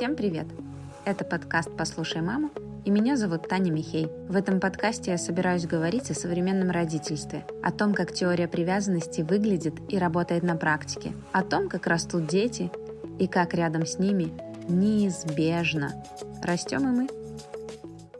Всем 0.00 0.16
привет! 0.16 0.46
Это 1.04 1.26
подкаст 1.26 1.76
«Послушай 1.76 2.22
маму» 2.22 2.48
и 2.86 2.90
меня 2.90 3.18
зовут 3.18 3.50
Таня 3.50 3.70
Михей. 3.70 4.06
В 4.30 4.34
этом 4.34 4.58
подкасте 4.58 5.10
я 5.10 5.18
собираюсь 5.18 5.66
говорить 5.66 6.10
о 6.10 6.14
современном 6.14 6.70
родительстве, 6.70 7.44
о 7.62 7.70
том, 7.70 7.92
как 7.92 8.14
теория 8.14 8.48
привязанности 8.48 9.20
выглядит 9.20 9.74
и 9.90 9.98
работает 9.98 10.42
на 10.42 10.56
практике, 10.56 11.12
о 11.32 11.44
том, 11.44 11.68
как 11.68 11.86
растут 11.86 12.26
дети 12.28 12.70
и 13.18 13.28
как 13.28 13.52
рядом 13.52 13.84
с 13.84 13.98
ними 13.98 14.32
неизбежно 14.70 16.02
растем 16.42 16.88
и 16.88 17.02
мы. 17.02 17.06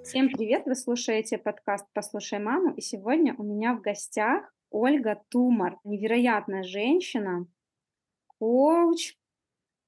Всем 0.05 0.29
привет! 0.29 0.65
Вы 0.67 0.75
слушаете 0.75 1.39
подкаст 1.39 1.87
«Послушай 1.95 2.41
маму» 2.41 2.75
и 2.75 2.83
сегодня 2.83 3.35
у 3.39 3.43
меня 3.43 3.73
в 3.73 3.81
гостях 3.81 4.53
Ольга 4.69 5.23
Тумар, 5.31 5.79
невероятная 5.85 6.63
женщина, 6.63 7.47
коуч, 8.39 9.15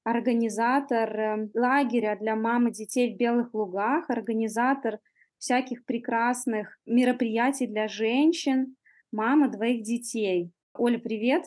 организатор 0.05 1.19
эм, 1.19 1.51
лагеря 1.55 2.16
для 2.20 2.37
мам 2.37 2.69
и 2.69 2.73
детей 2.73 3.15
в 3.15 3.16
Белых 3.16 3.55
Лугах, 3.55 4.10
организатор 4.10 4.98
всяких 5.38 5.84
прекрасных 5.84 6.79
мероприятий 6.87 7.66
для 7.66 7.88
женщин, 7.88 8.77
мама 9.10 9.48
двоих 9.48 9.83
детей. 9.83 10.52
Оля, 10.74 10.98
привет. 10.98 11.45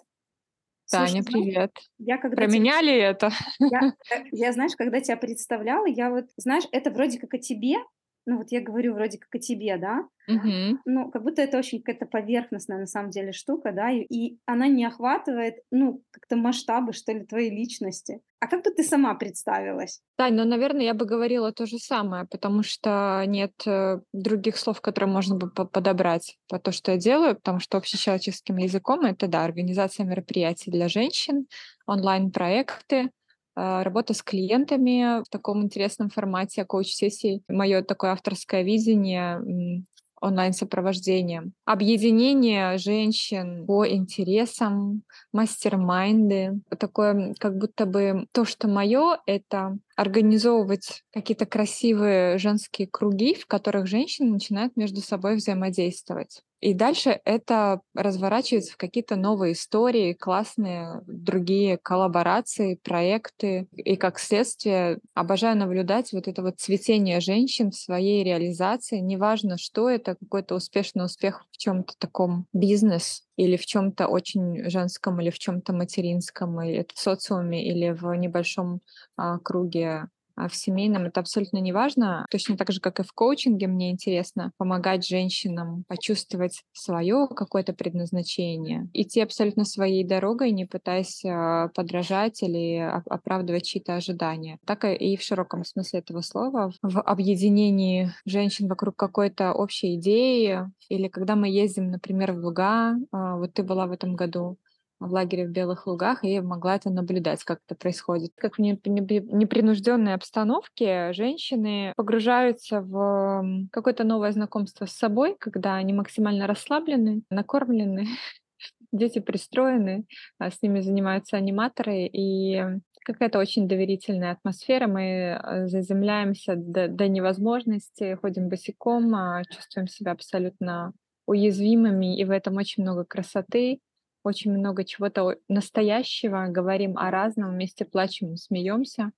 Таня, 0.89 1.07
Слушай, 1.07 1.25
привет. 1.25 1.71
Я 1.97 2.17
когда 2.17 2.35
Променяли 2.35 2.91
тебя... 2.91 3.09
это? 3.09 3.31
Я, 3.59 3.93
я, 4.31 4.51
знаешь, 4.51 4.75
когда 4.75 5.01
тебя 5.01 5.17
представляла, 5.17 5.87
я 5.87 6.11
вот, 6.11 6.25
знаешь, 6.37 6.65
это 6.71 6.91
вроде 6.91 7.19
как 7.19 7.33
о 7.33 7.39
тебе, 7.39 7.77
ну 8.25 8.37
вот 8.37 8.51
я 8.51 8.61
говорю 8.61 8.93
вроде 8.93 9.17
как 9.17 9.33
о 9.35 9.39
тебе, 9.39 9.77
да, 9.77 10.07
угу. 10.27 10.79
ну 10.85 11.11
как 11.11 11.23
будто 11.23 11.41
это 11.41 11.57
очень 11.57 11.81
какая-то 11.81 12.05
поверхностная 12.05 12.79
на 12.79 12.87
самом 12.87 13.09
деле 13.11 13.31
штука, 13.31 13.71
да, 13.71 13.91
и, 13.91 14.01
и 14.01 14.39
она 14.45 14.67
не 14.67 14.85
охватывает, 14.85 15.55
ну, 15.71 16.01
как-то 16.11 16.35
масштабы, 16.35 16.93
что 16.93 17.13
ли, 17.13 17.25
твоей 17.25 17.49
личности. 17.49 18.21
А 18.39 18.47
как 18.47 18.63
бы 18.63 18.71
ты 18.71 18.83
сама 18.83 19.15
представилась? 19.15 20.01
Тань, 20.17 20.35
ну, 20.35 20.45
наверное, 20.45 20.83
я 20.83 20.93
бы 20.93 21.05
говорила 21.05 21.51
то 21.51 21.65
же 21.65 21.77
самое, 21.79 22.25
потому 22.25 22.63
что 22.63 23.23
нет 23.25 23.53
э, 23.65 23.99
других 24.13 24.57
слов, 24.57 24.81
которые 24.81 25.09
можно 25.09 25.35
бы 25.35 25.49
подобрать 25.49 26.37
по 26.47 26.59
то, 26.59 26.71
что 26.71 26.91
я 26.91 26.97
делаю, 26.97 27.35
потому 27.35 27.59
что 27.59 27.77
общечеловеческим 27.77 28.57
языком 28.57 29.01
это, 29.01 29.27
да, 29.27 29.45
организация 29.45 30.05
мероприятий 30.05 30.69
для 30.69 30.89
женщин, 30.89 31.47
онлайн-проекты, 31.87 33.09
работа 33.55 34.13
с 34.13 34.21
клиентами 34.21 35.23
в 35.23 35.29
таком 35.29 35.63
интересном 35.63 36.09
формате 36.09 36.65
коуч-сессии. 36.65 37.41
Мое 37.47 37.81
такое 37.81 38.11
авторское 38.11 38.63
видение 38.63 39.83
онлайн-сопровождением. 40.21 41.53
Объединение 41.65 42.77
женщин 42.77 43.65
по 43.65 43.87
интересам, 43.87 45.03
мастер-майнды. 45.31 46.59
Такое 46.79 47.35
как 47.39 47.57
будто 47.57 47.85
бы 47.85 48.25
то, 48.31 48.45
что 48.45 48.67
мое, 48.67 49.19
это 49.25 49.77
организовывать 49.95 51.03
какие-то 51.13 51.45
красивые 51.45 52.37
женские 52.37 52.87
круги, 52.87 53.33
в 53.35 53.45
которых 53.47 53.87
женщины 53.87 54.31
начинают 54.31 54.75
между 54.75 55.01
собой 55.01 55.35
взаимодействовать. 55.35 56.41
И 56.61 56.73
дальше 56.73 57.21
это 57.25 57.81
разворачивается 57.93 58.73
в 58.73 58.77
какие-то 58.77 59.15
новые 59.15 59.53
истории, 59.53 60.13
классные 60.13 61.03
другие 61.05 61.77
коллаборации, 61.77 62.79
проекты. 62.81 63.67
И 63.75 63.95
как 63.95 64.19
следствие 64.19 64.99
обожаю 65.13 65.57
наблюдать 65.57 66.11
вот 66.11 66.27
это 66.27 66.41
вот 66.41 66.59
цветение 66.59 67.19
женщин 67.19 67.71
в 67.71 67.75
своей 67.75 68.23
реализации. 68.23 68.97
Неважно, 68.97 69.57
что 69.57 69.89
это, 69.89 70.15
какой-то 70.15 70.55
успешный 70.55 71.05
успех 71.05 71.45
в 71.51 71.57
чем-то 71.57 71.93
таком 71.99 72.47
бизнес 72.51 73.24
или 73.37 73.57
в 73.57 73.65
чем-то 73.65 74.07
очень 74.07 74.69
женском, 74.69 75.19
или 75.21 75.29
в 75.29 75.39
чем-то 75.39 75.73
материнском, 75.73 76.61
или 76.61 76.85
в 76.93 76.99
социуме, 76.99 77.65
или 77.65 77.89
в 77.91 78.13
небольшом 78.15 78.81
а, 79.17 79.39
круге 79.39 80.07
а 80.35 80.47
в 80.47 80.55
семейном 80.55 81.05
это 81.05 81.19
абсолютно 81.19 81.57
не 81.57 81.71
важно. 81.71 82.25
Точно 82.29 82.57
так 82.57 82.71
же, 82.71 82.79
как 82.79 82.99
и 82.99 83.03
в 83.03 83.11
коучинге, 83.13 83.67
мне 83.67 83.91
интересно 83.91 84.51
помогать 84.57 85.05
женщинам 85.05 85.83
почувствовать 85.87 86.63
свое 86.73 87.27
какое-то 87.27 87.73
предназначение, 87.73 88.89
идти 88.93 89.21
абсолютно 89.21 89.65
своей 89.65 90.03
дорогой, 90.03 90.51
не 90.51 90.65
пытаясь 90.65 91.23
а, 91.25 91.69
подражать 91.69 92.41
или 92.43 92.77
оправдывать 92.77 93.65
чьи-то 93.65 93.95
ожидания. 93.95 94.59
Так 94.65 94.85
и 94.85 95.17
в 95.17 95.21
широком 95.21 95.63
смысле 95.63 95.99
этого 95.99 96.21
слова, 96.21 96.71
в 96.81 97.01
объединении 97.01 98.11
женщин 98.25 98.67
вокруг 98.67 98.95
какой-то 98.95 99.53
общей 99.53 99.95
идеи, 99.95 100.59
или 100.89 101.07
когда 101.07 101.35
мы 101.35 101.49
ездим, 101.49 101.89
например, 101.89 102.33
в 102.33 102.37
Луга, 102.37 102.95
а, 103.11 103.37
вот 103.37 103.53
ты 103.53 103.63
была 103.63 103.87
в 103.87 103.91
этом 103.91 104.15
году, 104.15 104.57
в 105.05 105.11
лагере 105.11 105.47
в 105.47 105.51
Белых 105.51 105.87
Лугах 105.87 106.23
и 106.23 106.39
могла 106.41 106.75
это 106.75 106.89
наблюдать, 106.89 107.43
как 107.43 107.59
это 107.67 107.75
происходит. 107.75 108.31
Как 108.35 108.57
в 108.57 108.61
непринужденной 108.61 110.13
обстановке 110.13 111.13
женщины 111.13 111.93
погружаются 111.95 112.81
в 112.81 113.67
какое-то 113.71 114.03
новое 114.03 114.31
знакомство 114.31 114.85
с 114.85 114.91
собой, 114.91 115.35
когда 115.39 115.75
они 115.75 115.93
максимально 115.93 116.47
расслаблены, 116.47 117.23
накормлены, 117.29 118.07
дети 118.91 119.19
пристроены, 119.19 120.05
а 120.39 120.51
с 120.51 120.61
ними 120.61 120.79
занимаются 120.81 121.37
аниматоры, 121.37 122.05
и 122.11 122.63
какая-то 123.05 123.39
очень 123.39 123.67
доверительная 123.67 124.31
атмосфера. 124.31 124.87
Мы 124.87 125.01
э, 125.01 125.67
заземляемся 125.67 126.55
до, 126.55 126.87
до 126.87 127.07
невозможности, 127.07 128.15
ходим 128.15 128.49
босиком, 128.49 129.13
а 129.15 129.43
чувствуем 129.45 129.87
себя 129.87 130.11
абсолютно 130.11 130.91
уязвимыми, 131.27 132.17
и 132.19 132.23
в 132.25 132.31
этом 132.31 132.57
очень 132.57 132.83
много 132.83 133.03
красоты, 133.03 133.79
очень 134.25 134.51
много 134.51 134.83
чего-то 134.83 135.37
настоящего, 135.47 136.47
говорим 136.47 136.97
о 136.97 137.11
разном, 137.11 137.51
вместе 137.51 137.85
плачем, 137.85 138.35
смеемся. 138.35 139.11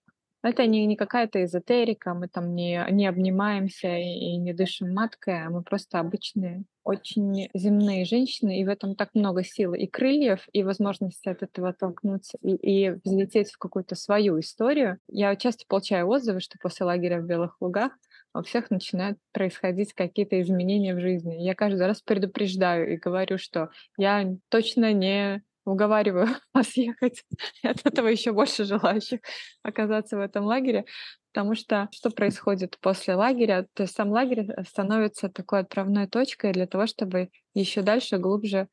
Это 0.43 0.65
не, 0.67 0.85
не 0.85 0.95
какая-то 0.95 1.43
эзотерика, 1.43 2.13
мы 2.13 2.27
там 2.27 2.53
не, 2.53 2.85
не 2.91 3.07
обнимаемся 3.07 3.97
и, 3.97 4.37
не 4.37 4.53
дышим 4.53 4.93
маткой, 4.93 5.45
а 5.45 5.49
мы 5.49 5.63
просто 5.63 5.99
обычные, 5.99 6.63
очень 6.83 7.49
земные 7.53 8.05
женщины, 8.05 8.61
и 8.61 8.63
в 8.63 8.69
этом 8.69 8.95
так 8.95 9.09
много 9.13 9.43
силы 9.43 9.79
и 9.79 9.87
крыльев, 9.87 10.47
и 10.53 10.63
возможности 10.63 11.27
от 11.27 11.41
этого 11.41 11.69
оттолкнуться 11.69 12.37
и, 12.41 12.55
и 12.55 12.91
взлететь 13.03 13.51
в 13.51 13.57
какую-то 13.57 13.95
свою 13.95 14.39
историю. 14.39 14.99
Я 15.09 15.35
часто 15.35 15.65
получаю 15.67 16.07
отзывы, 16.07 16.39
что 16.39 16.57
после 16.61 16.85
лагеря 16.85 17.19
в 17.19 17.25
Белых 17.25 17.57
Лугах 17.59 17.91
у 18.39 18.43
всех 18.43 18.69
начинают 18.71 19.17
происходить 19.31 19.93
какие-то 19.93 20.39
изменения 20.41 20.95
в 20.95 20.99
жизни. 20.99 21.35
Я 21.41 21.55
каждый 21.55 21.85
раз 21.85 22.01
предупреждаю 22.01 22.93
и 22.93 22.97
говорю, 22.97 23.37
что 23.37 23.69
я 23.97 24.35
точно 24.49 24.93
не 24.93 25.43
уговариваю 25.65 26.27
вас 26.53 26.75
ехать. 26.77 27.23
От 27.63 27.85
этого 27.85 28.07
еще 28.07 28.31
больше 28.31 28.63
желающих 28.63 29.19
оказаться 29.63 30.17
в 30.17 30.21
этом 30.21 30.45
лагере. 30.45 30.85
Потому 31.33 31.55
что 31.55 31.87
что 31.91 32.09
происходит 32.09 32.79
после 32.79 33.15
лагеря? 33.15 33.67
То 33.73 33.83
есть 33.83 33.95
сам 33.95 34.09
лагерь 34.09 34.47
становится 34.67 35.29
такой 35.29 35.59
отправной 35.59 36.07
точкой 36.07 36.51
для 36.53 36.65
того, 36.65 36.87
чтобы 36.87 37.29
еще 37.53 37.81
дальше, 37.81 38.17
глубже 38.17 38.69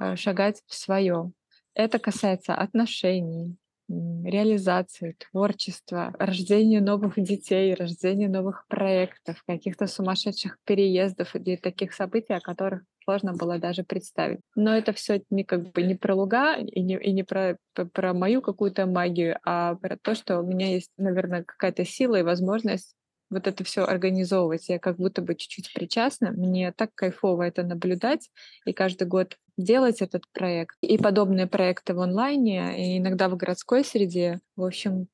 э, 0.00 0.16
шагать 0.16 0.62
в 0.66 0.74
свое. 0.74 1.32
Это 1.74 1.98
касается 1.98 2.54
отношений, 2.54 3.58
реализации, 3.88 5.16
творчества, 5.30 6.14
рождения 6.18 6.80
новых 6.80 7.14
детей, 7.16 7.74
рождения 7.74 8.28
новых 8.28 8.66
проектов, 8.68 9.42
каких-то 9.46 9.86
сумасшедших 9.86 10.58
переездов 10.64 11.34
и 11.36 11.56
таких 11.56 11.94
событий, 11.94 12.32
о 12.32 12.40
которых 12.40 12.82
сложно 13.04 13.34
было 13.34 13.58
даже 13.58 13.84
представить. 13.84 14.40
Но 14.56 14.76
это 14.76 14.92
все 14.92 15.22
не 15.30 15.44
как 15.44 15.72
бы 15.72 15.82
не 15.82 15.94
про 15.94 16.14
луга 16.14 16.56
и 16.56 16.82
не, 16.82 16.98
и 16.98 17.12
не 17.12 17.22
про, 17.22 17.56
про 17.92 18.12
мою 18.12 18.42
какую-то 18.42 18.86
магию, 18.86 19.38
а 19.44 19.76
про 19.76 19.96
то, 19.96 20.14
что 20.14 20.40
у 20.40 20.46
меня 20.46 20.72
есть, 20.72 20.90
наверное, 20.96 21.44
какая-то 21.44 21.84
сила 21.84 22.16
и 22.16 22.22
возможность 22.22 22.94
вот 23.30 23.46
это 23.46 23.64
все 23.64 23.84
организовывать. 23.84 24.68
Я 24.68 24.78
как 24.78 24.96
будто 24.96 25.22
бы 25.22 25.34
чуть-чуть 25.34 25.72
причастна. 25.74 26.30
Мне 26.32 26.72
так 26.72 26.90
кайфово 26.94 27.42
это 27.42 27.62
наблюдать 27.62 28.30
и 28.64 28.72
каждый 28.72 29.06
год 29.06 29.36
делать 29.56 30.02
этот 30.02 30.24
проект. 30.32 30.76
И 30.80 30.98
подобные 30.98 31.46
проекты 31.46 31.94
в 31.94 32.00
онлайне, 32.00 32.94
и 32.94 32.98
иногда 32.98 33.28
в 33.28 33.36
городской 33.36 33.84
среде. 33.84 34.40
В 34.56 34.64
общем, 34.64 35.08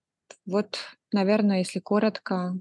вот, 0.47 0.79
наверное, 1.13 1.59
если 1.59 1.79
коротко 1.81 2.57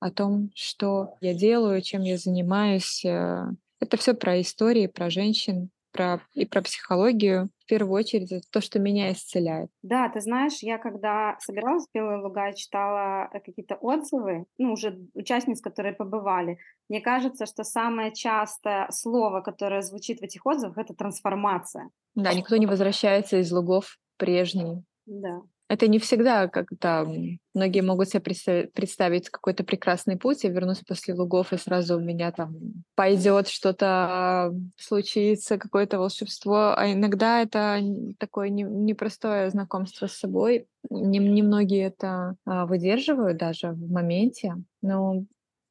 о 0.00 0.10
том, 0.10 0.50
что 0.54 1.16
я 1.20 1.34
делаю, 1.34 1.80
чем 1.80 2.02
я 2.02 2.18
занимаюсь. 2.18 3.04
Э, 3.04 3.46
это 3.80 3.96
все 3.96 4.14
про 4.14 4.40
истории, 4.40 4.86
про 4.86 5.08
женщин, 5.08 5.70
про, 5.94 6.20
и 6.34 6.44
про 6.44 6.60
психологию. 6.60 7.48
В 7.60 7.66
первую 7.66 7.94
очередь 7.94 8.32
это 8.32 8.44
то, 8.50 8.60
что 8.60 8.78
меня 8.78 9.12
исцеляет. 9.12 9.70
Да, 9.82 10.10
ты 10.10 10.20
знаешь, 10.20 10.58
я 10.60 10.76
когда 10.76 11.36
собиралась 11.40 11.86
в 11.86 11.94
Белые 11.94 12.18
Луга, 12.18 12.52
читала 12.52 13.30
э, 13.32 13.40
какие-то 13.40 13.76
отзывы, 13.76 14.44
ну, 14.58 14.72
уже 14.72 14.98
участниц, 15.14 15.62
которые 15.62 15.94
побывали, 15.94 16.58
мне 16.90 17.00
кажется, 17.00 17.46
что 17.46 17.64
самое 17.64 18.12
частое 18.12 18.88
слово, 18.90 19.40
которое 19.40 19.80
звучит 19.80 20.20
в 20.20 20.24
этих 20.24 20.44
отзывах, 20.44 20.76
это 20.76 20.94
трансформация. 20.94 21.90
Да, 22.14 22.34
никто 22.34 22.56
не 22.56 22.66
возвращается 22.66 23.38
из 23.38 23.50
лугов 23.50 23.96
прежним. 24.18 24.84
Да. 25.06 25.42
Это 25.68 25.88
не 25.88 25.98
всегда 25.98 26.48
как-то... 26.48 27.06
Многие 27.54 27.82
могут 27.82 28.08
себе 28.08 28.20
представить, 28.20 29.30
какой-то 29.30 29.64
прекрасный 29.64 30.16
путь. 30.16 30.44
Я 30.44 30.50
вернусь 30.50 30.80
после 30.80 31.14
лугов, 31.14 31.52
и 31.52 31.56
сразу 31.56 31.96
у 31.96 32.00
меня 32.00 32.32
там 32.32 32.56
пойдет 32.96 33.48
что-то, 33.48 34.52
случится, 34.76 35.56
какое-то 35.56 35.98
волшебство. 35.98 36.74
А 36.76 36.92
иногда 36.92 37.40
это 37.40 37.80
такое 38.18 38.48
непростое 38.50 39.50
знакомство 39.50 40.06
с 40.06 40.18
собой. 40.18 40.66
Немногие 40.90 41.86
это 41.86 42.34
а, 42.44 42.66
выдерживают 42.66 43.38
даже 43.38 43.70
в 43.70 43.90
моменте. 43.90 44.56
Но 44.82 45.24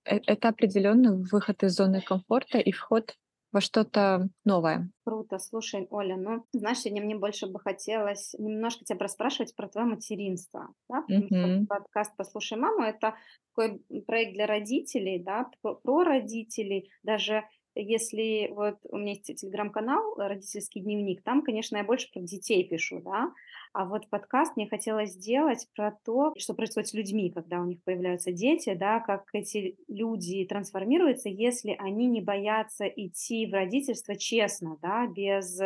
э, 0.06 0.20
это 0.26 0.50
определенно 0.50 1.16
выход 1.16 1.64
из 1.64 1.76
зоны 1.76 2.02
комфорта 2.02 2.58
и 2.60 2.72
вход 2.72 3.14
во 3.54 3.62
что-то 3.62 4.28
новое. 4.44 4.90
Круто. 5.06 5.38
Слушай, 5.38 5.88
Оля, 5.92 6.18
ну, 6.18 6.44
знаешь, 6.54 6.80
сегодня 6.80 7.04
мне 7.04 7.16
больше 7.16 7.48
бы 7.48 7.60
хотелось 7.60 8.34
немножко 8.38 8.84
тебя 8.84 8.98
расспрашивать 9.00 9.56
про 9.56 9.70
твое 9.70 9.88
материнство, 9.88 10.74
да, 10.90 11.02
потому 11.04 11.28
mm-hmm. 11.28 11.58
что 11.58 11.68
подкаст 11.68 12.14
«Послушай 12.18 12.58
маму»— 12.58 12.84
это 12.84 13.14
такой 13.56 13.80
проект 14.08 14.34
для 14.34 14.48
родителей, 14.48 15.20
да, 15.20 15.50
про 15.62 16.04
родителей, 16.04 16.92
даже 17.04 17.44
если 17.76 18.50
вот 18.52 18.78
у 18.90 18.98
меня 18.98 19.12
есть 19.12 19.26
телеграм-канал 19.36 20.16
«Родительский 20.18 20.82
дневник», 20.82 21.22
там, 21.24 21.42
конечно, 21.42 21.78
я 21.78 21.84
больше 21.84 22.12
про 22.12 22.22
детей 22.22 22.64
пишу, 22.68 23.02
да, 23.02 23.32
а 23.74 23.86
вот 23.86 24.08
подкаст 24.10 24.56
мне 24.56 24.68
хотелось 24.68 25.12
сделать 25.14 25.68
про 25.76 25.92
то, 26.06 26.34
что 26.38 26.54
происходит 26.54 26.90
с 26.90 26.94
людьми, 26.94 27.32
когда 27.32 27.60
у 27.60 27.66
них 27.66 27.82
появляются 27.84 28.32
дети, 28.32 28.74
да, 28.74 29.00
как 29.00 29.30
эти 29.34 29.78
люди 29.88 30.46
трансформируются, 30.46 31.30
если 31.30 31.76
они 31.80 32.08
не 32.08 32.22
боятся 32.22 32.86
идти 32.86 33.48
в 33.48 33.54
родительство 33.54 34.16
честно, 34.16 34.78
да, 34.82 35.08
без 35.08 35.60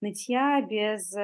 нытья, 0.00 0.60
без 0.60 1.14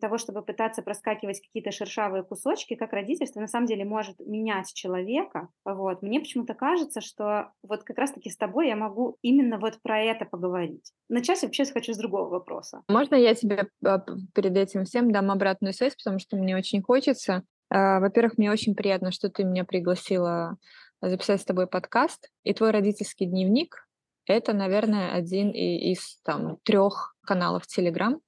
того, 0.00 0.18
чтобы 0.18 0.42
пытаться 0.42 0.82
проскакивать 0.82 1.40
какие-то 1.40 1.70
шершавые 1.70 2.22
кусочки, 2.22 2.74
как 2.74 2.92
родительство 2.92 3.40
на 3.40 3.48
самом 3.48 3.66
деле 3.66 3.84
может 3.84 4.18
менять 4.20 4.72
человека. 4.72 5.48
Вот. 5.64 6.02
Мне 6.02 6.20
почему-то 6.20 6.54
кажется, 6.54 7.00
что 7.00 7.52
вот 7.62 7.84
как 7.84 7.98
раз-таки 7.98 8.30
с 8.30 8.36
тобой 8.36 8.68
я 8.68 8.76
могу 8.76 9.16
именно 9.22 9.58
вот 9.58 9.80
про 9.82 10.00
это 10.00 10.24
поговорить. 10.24 10.92
Начать 11.08 11.42
вообще 11.42 11.64
хочу 11.66 11.92
с 11.92 11.98
другого 11.98 12.28
вопроса. 12.28 12.82
Можно 12.88 13.16
я 13.16 13.34
тебе 13.34 13.68
а, 13.84 13.98
перед 14.34 14.56
этим 14.56 14.84
всем 14.84 15.12
дам 15.12 15.30
обратную 15.30 15.74
связь, 15.74 15.94
потому 15.96 16.18
что 16.18 16.36
мне 16.36 16.56
очень 16.56 16.82
хочется. 16.82 17.42
А, 17.70 18.00
во-первых, 18.00 18.38
мне 18.38 18.50
очень 18.50 18.74
приятно, 18.74 19.10
что 19.10 19.28
ты 19.28 19.44
меня 19.44 19.64
пригласила 19.64 20.56
записать 21.02 21.40
с 21.40 21.44
тобой 21.44 21.66
подкаст. 21.66 22.30
И 22.44 22.54
твой 22.54 22.70
родительский 22.70 23.26
дневник— 23.26 23.88
это, 24.26 24.52
наверное, 24.52 25.12
один 25.12 25.50
из 25.50 26.18
там 26.22 26.58
трех 26.64 27.16
каналов 27.24 27.64
Telegram, 27.64 28.18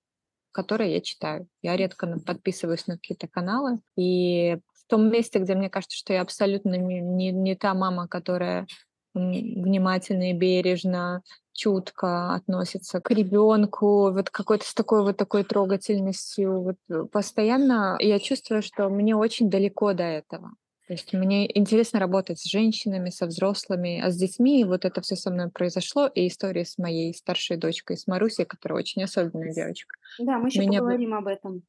которые 0.53 0.95
я 0.95 1.01
читаю. 1.01 1.49
Я 1.63 1.77
редко 1.77 2.19
подписываюсь 2.25 2.87
на 2.87 2.97
какие-то 2.97 3.29
каналы, 3.29 3.79
и 3.97 4.59
в 4.75 4.87
том 4.89 5.11
месте, 5.11 5.39
где 5.39 5.55
мне 5.55 5.69
кажется, 5.69 5.97
что 5.97 6.13
я 6.13 6.23
абсолютно 6.23 6.75
не, 6.75 7.01
не, 7.01 7.31
не 7.31 7.55
та 7.55 7.75
мама, 7.75 8.09
которая 8.09 8.67
внимательно 9.15 10.31
и 10.31 10.35
бережно, 10.35 11.23
чутко 11.53 12.35
относится 12.35 13.01
к 13.01 13.11
ребенку, 13.11 14.13
вот 14.13 14.31
какой-то 14.31 14.65
с 14.65 14.75
такой 14.75 15.03
вот 15.03 15.17
такой 15.17 15.43
трогательностью. 15.43 16.63
Вот 16.63 16.77
э, 16.89 17.05
постоянно 17.11 17.97
я 17.99 18.21
чувствую, 18.21 18.63
что 18.63 18.89
мне 18.89 19.17
очень 19.17 19.51
далеко 19.51 19.93
до 19.93 20.05
этого. 20.05 20.53
То 20.89 20.95
есть 20.95 21.13
мне 21.13 21.47
интересно 21.59 22.01
работать 22.01 22.41
с 22.41 22.51
женщинами, 22.51 23.11
со 23.11 23.27
взрослыми, 23.27 24.01
а 24.01 24.11
с 24.11 24.17
детьми 24.17 24.65
вот 24.65 24.87
это 24.87 25.03
все 25.03 25.17
со 25.17 25.31
мной 25.31 25.51
произошло, 25.51 26.07
и 26.07 26.29
история 26.29 26.65
с 26.65 26.79
моей 26.79 27.13
старшей 27.13 27.59
дочкой, 27.59 27.99
с 27.99 28.07
Марусей, 28.07 28.47
которая 28.47 28.79
очень 28.79 29.05
особенная 29.05 29.53
девочка. 29.53 29.99
Да, 30.19 30.39
мы 30.39 30.49
еще 30.49 30.61
меня... 30.61 30.79
поговорим 30.79 31.13
об 31.13 31.27
этом. 31.27 31.63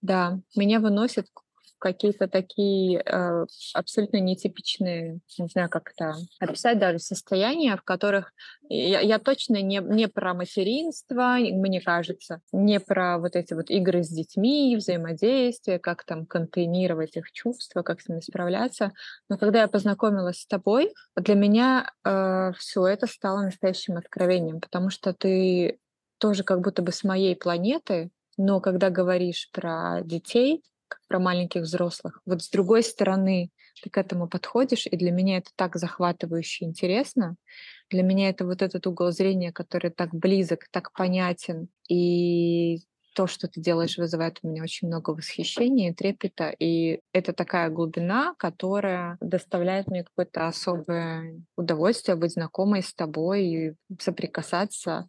Да, 0.00 0.40
меня 0.56 0.80
выносит 0.80 1.26
какие-то 1.84 2.28
такие 2.28 3.02
э, 3.04 3.44
абсолютно 3.74 4.16
нетипичные, 4.16 5.20
не 5.38 5.48
знаю, 5.48 5.68
как 5.68 5.92
это 5.94 6.14
описать 6.40 6.78
даже, 6.78 6.98
состояния, 6.98 7.76
в 7.76 7.82
которых 7.82 8.32
я, 8.70 9.00
я 9.00 9.18
точно 9.18 9.60
не, 9.60 9.80
не 9.82 10.08
про 10.08 10.32
материнство, 10.32 11.36
мне 11.36 11.82
кажется, 11.82 12.40
не 12.52 12.80
про 12.80 13.18
вот 13.18 13.36
эти 13.36 13.52
вот 13.52 13.68
игры 13.68 14.02
с 14.02 14.08
детьми, 14.08 14.76
взаимодействие, 14.76 15.78
как 15.78 16.04
там 16.04 16.24
контейнировать 16.24 17.18
их 17.18 17.30
чувства, 17.32 17.82
как 17.82 18.00
с 18.00 18.08
ними 18.08 18.20
справляться. 18.20 18.92
Но 19.28 19.36
когда 19.36 19.60
я 19.60 19.68
познакомилась 19.68 20.40
с 20.40 20.46
тобой, 20.46 20.94
для 21.16 21.34
меня 21.34 21.92
э, 22.02 22.52
все 22.56 22.86
это 22.86 23.06
стало 23.06 23.42
настоящим 23.42 23.98
откровением, 23.98 24.62
потому 24.62 24.88
что 24.88 25.12
ты 25.12 25.78
тоже 26.16 26.44
как 26.44 26.62
будто 26.62 26.80
бы 26.80 26.92
с 26.92 27.04
моей 27.04 27.36
планеты, 27.36 28.10
но 28.38 28.60
когда 28.60 28.88
говоришь 28.88 29.50
про 29.52 30.00
детей, 30.02 30.62
про 31.08 31.18
маленьких 31.18 31.62
взрослых. 31.62 32.20
Вот 32.26 32.42
с 32.42 32.50
другой 32.50 32.82
стороны 32.82 33.50
ты 33.82 33.90
к 33.90 33.98
этому 33.98 34.28
подходишь, 34.28 34.86
и 34.86 34.96
для 34.96 35.10
меня 35.10 35.38
это 35.38 35.50
так 35.56 35.76
захватывающе 35.76 36.64
интересно. 36.64 37.36
Для 37.90 38.02
меня 38.02 38.28
это 38.30 38.44
вот 38.46 38.62
этот 38.62 38.86
угол 38.86 39.10
зрения, 39.10 39.52
который 39.52 39.90
так 39.90 40.14
близок, 40.14 40.66
так 40.70 40.92
понятен. 40.92 41.68
И 41.88 42.78
то, 43.14 43.26
что 43.26 43.48
ты 43.48 43.60
делаешь, 43.60 43.96
вызывает 43.96 44.40
у 44.42 44.48
меня 44.48 44.62
очень 44.62 44.88
много 44.88 45.10
восхищения 45.10 45.90
и 45.90 45.94
трепета. 45.94 46.50
И 46.58 47.00
это 47.12 47.32
такая 47.32 47.70
глубина, 47.70 48.34
которая 48.38 49.16
доставляет 49.20 49.86
мне 49.86 50.04
какое-то 50.04 50.48
особое 50.48 51.40
удовольствие 51.56 52.16
быть 52.16 52.32
знакомой 52.32 52.82
с 52.82 52.92
тобой 52.92 53.44
и 53.44 53.74
соприкасаться 54.00 55.08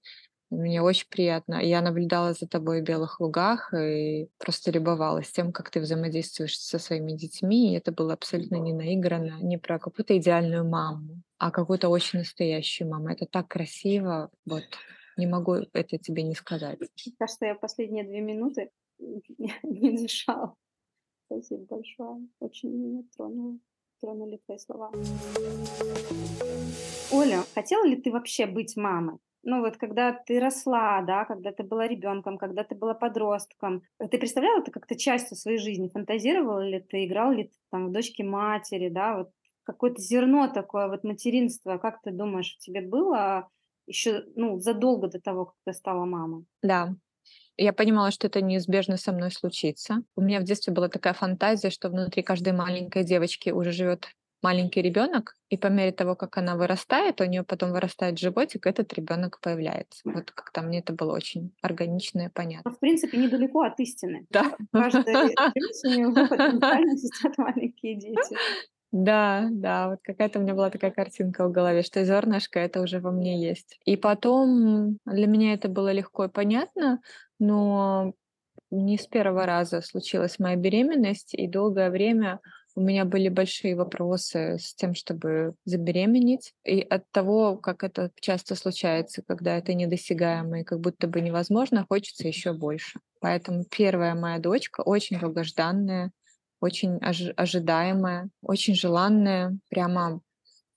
мне 0.52 0.82
очень 0.82 1.08
приятно. 1.10 1.56
Я 1.56 1.82
наблюдала 1.82 2.34
за 2.34 2.48
тобой 2.48 2.82
в 2.82 2.84
белых 2.84 3.20
лугах 3.20 3.74
и 3.74 4.30
просто 4.38 4.72
любовалась 4.72 5.32
тем, 5.32 5.52
как 5.52 5.72
ты 5.72 5.80
взаимодействуешь 5.80 6.58
со 6.60 6.78
своими 6.80 7.14
детьми. 7.14 7.74
И 7.74 7.78
это 7.78 7.92
было 7.92 8.14
абсолютно 8.14 8.58
не 8.58 8.74
наигранно, 8.74 9.40
не 9.42 9.58
про 9.58 9.80
какую-то 9.80 10.18
идеальную 10.18 10.64
маму, 10.64 11.22
а 11.38 11.52
какую-то 11.52 11.90
очень 11.90 12.20
настоящую 12.20 12.90
маму. 12.90 13.10
Это 13.10 13.26
так 13.26 13.48
красиво. 13.48 14.30
Вот. 14.46 14.64
Не 15.18 15.28
могу 15.28 15.54
это 15.74 15.98
тебе 15.98 16.24
не 16.24 16.36
сказать. 16.36 16.78
Кажется, 17.18 17.46
я 17.46 17.56
последние 17.56 18.04
две 18.04 18.22
минуты 18.22 18.70
не 19.00 19.98
дышала. 19.98 20.56
Спасибо 21.26 21.66
большое. 21.66 22.28
Очень 22.40 22.70
меня 22.70 23.04
тронуло. 23.16 23.58
Тронули 24.00 24.40
твои 24.46 24.60
слова. 24.60 24.92
Оля, 27.12 27.44
хотела 27.56 27.86
ли 27.86 27.96
ты 27.96 28.12
вообще 28.12 28.46
быть 28.46 28.76
мамой? 28.76 29.18
Ну 29.46 29.62
вот 29.62 29.78
когда 29.78 30.12
ты 30.12 30.40
росла, 30.40 31.02
да, 31.02 31.24
когда 31.26 31.52
ты 31.52 31.64
была 31.64 31.88
ребенком, 31.88 32.38
когда 32.38 32.64
ты 32.64 32.76
была 32.76 32.94
подростком, 32.94 33.84
э, 34.00 34.08
ты 34.08 34.18
представляла 34.18 34.60
это 34.60 34.72
как-то 34.72 34.98
частью 34.98 35.38
своей 35.38 35.60
жизни? 35.60 35.88
Фантазировала 35.88 36.68
ли 36.68 36.80
ты, 36.82 37.06
играл 37.06 37.32
ли 37.32 37.46
ты 37.46 37.56
там 37.72 37.88
в 37.88 37.92
дочке 37.92 38.24
матери, 38.24 38.90
да, 38.90 39.18
вот 39.18 39.30
какое-то 39.64 40.02
зерно 40.02 40.48
такое, 40.48 40.88
вот 40.88 41.04
материнство, 41.04 41.78
как 41.78 42.02
ты 42.02 42.12
думаешь, 42.12 42.58
тебе 42.58 42.82
было 42.82 43.50
еще, 43.88 44.24
ну, 44.36 44.60
задолго 44.60 45.08
до 45.08 45.22
того, 45.22 45.46
как 45.46 45.56
ты 45.64 45.74
стала 45.74 46.06
мамой? 46.06 46.46
Да, 46.64 46.96
я 47.58 47.72
понимала, 47.72 48.12
что 48.12 48.28
это 48.28 48.42
неизбежно 48.42 48.98
со 48.98 49.12
мной 49.12 49.32
случится. 49.32 50.04
У 50.16 50.22
меня 50.22 50.40
в 50.40 50.44
детстве 50.44 50.74
была 50.74 50.90
такая 50.90 51.14
фантазия, 51.14 51.70
что 51.70 51.90
внутри 51.90 52.24
каждой 52.24 52.54
маленькой 52.54 53.04
девочки 53.04 53.52
уже 53.52 53.72
живет 53.72 54.08
маленький 54.46 54.84
ребенок, 54.84 55.36
и 55.50 55.58
по 55.58 55.68
мере 55.68 55.92
того, 55.92 56.16
как 56.16 56.38
она 56.38 56.56
вырастает, 56.56 57.20
у 57.20 57.26
нее 57.26 57.44
потом 57.44 57.72
вырастает 57.72 58.20
животик, 58.20 58.68
этот 58.68 58.94
ребенок 58.94 59.40
появляется. 59.42 60.02
Вот 60.06 60.30
как-то 60.30 60.62
мне 60.62 60.80
это 60.80 60.94
было 60.94 61.16
очень 61.16 61.52
органично 61.64 62.28
и 62.28 62.30
понятно. 62.30 62.72
В 62.72 62.80
принципе, 62.80 63.18
недалеко 63.18 63.64
от 63.64 63.80
истины. 63.80 64.28
Да. 64.30 64.56
Каждая 64.72 65.04
потенциально 66.30 66.96
сидят 66.96 67.38
маленькие 67.38 67.96
дети. 67.96 68.38
Да, 68.92 69.48
да, 69.52 69.90
вот 69.90 70.00
какая-то 70.04 70.38
у 70.38 70.44
меня 70.44 70.54
была 70.54 70.70
такая 70.70 70.92
картинка 70.92 71.48
в 71.48 71.52
голове, 71.52 71.82
что 71.82 72.06
зернышко 72.06 72.60
это 72.60 72.82
уже 72.82 73.00
во 73.00 73.12
мне 73.12 73.42
есть. 73.42 73.80
И 73.84 73.98
потом 73.98 75.00
для 75.06 75.26
меня 75.26 75.54
это 75.54 75.70
было 75.70 75.92
легко 75.92 76.26
и 76.26 76.30
понятно, 76.30 77.02
но 77.40 78.14
не 78.70 78.98
с 79.00 79.08
первого 79.08 79.48
раза 79.48 79.82
случилась 79.82 80.38
моя 80.38 80.56
беременность, 80.56 81.34
и 81.34 81.48
долгое 81.48 81.90
время 81.90 82.40
у 82.76 82.82
меня 82.82 83.06
были 83.06 83.30
большие 83.30 83.76
вопросы 83.76 84.58
с 84.60 84.76
тем, 84.76 84.96
чтобы 84.96 85.56
забеременеть. 85.64 86.54
И 86.66 86.82
от 86.82 87.10
того, 87.12 87.56
как 87.58 87.84
это 87.84 88.12
часто 88.20 88.56
случается, 88.56 89.24
когда 89.26 89.58
это 89.58 89.74
недосягаемо 89.74 90.60
и 90.60 90.64
как 90.64 90.82
будто 90.82 91.08
бы 91.08 91.22
невозможно, 91.22 91.86
хочется 91.88 92.28
еще 92.28 92.52
больше. 92.52 93.00
Поэтому 93.22 93.64
первая 93.64 94.14
моя 94.14 94.40
дочка 94.40 94.82
очень 94.82 95.20
долгожданная, 95.20 96.12
очень 96.60 96.98
ожи- 96.98 97.34
ожидаемая, 97.38 98.30
очень 98.42 98.76
желанная. 98.76 99.58
Прямо 99.70 100.20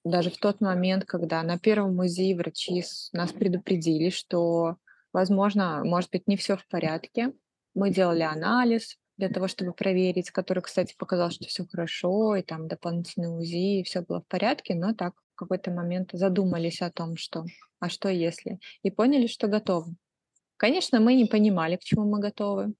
даже 0.04 0.30
в 0.30 0.38
тот 0.38 0.60
момент, 0.60 1.04
когда 1.04 1.42
на 1.42 1.58
первом 1.58 1.98
УЗИ 1.98 2.34
врачи 2.34 2.84
нас 3.12 3.32
предупредили, 3.32 4.10
что, 4.10 4.76
возможно, 5.12 5.82
может 5.84 6.10
быть, 6.10 6.28
не 6.28 6.36
все 6.36 6.56
в 6.56 6.66
порядке. 6.68 7.32
Мы 7.74 7.90
делали 7.90 8.22
анализ, 8.22 8.96
для 9.18 9.28
того, 9.28 9.48
чтобы 9.48 9.72
проверить, 9.72 10.30
который, 10.30 10.62
кстати, 10.62 10.94
показал, 10.96 11.30
что 11.30 11.46
все 11.46 11.66
хорошо, 11.66 12.36
и 12.36 12.42
там 12.42 12.68
дополнительные 12.68 13.30
УЗИ, 13.30 13.80
и 13.80 13.82
все 13.82 14.00
было 14.00 14.20
в 14.20 14.26
порядке, 14.26 14.74
но 14.74 14.94
так 14.94 15.14
в 15.34 15.34
какой-то 15.34 15.70
момент 15.70 16.10
задумались 16.12 16.80
о 16.80 16.90
том, 16.90 17.16
что 17.16 17.44
а 17.80 17.88
что 17.88 18.08
если, 18.08 18.58
и 18.82 18.90
поняли, 18.90 19.26
что 19.26 19.48
готовы. 19.48 19.94
Конечно, 20.56 21.00
мы 21.00 21.14
не 21.14 21.26
понимали, 21.26 21.76
к 21.76 21.84
чему 21.84 22.04
мы 22.04 22.20
готовы 22.20 22.74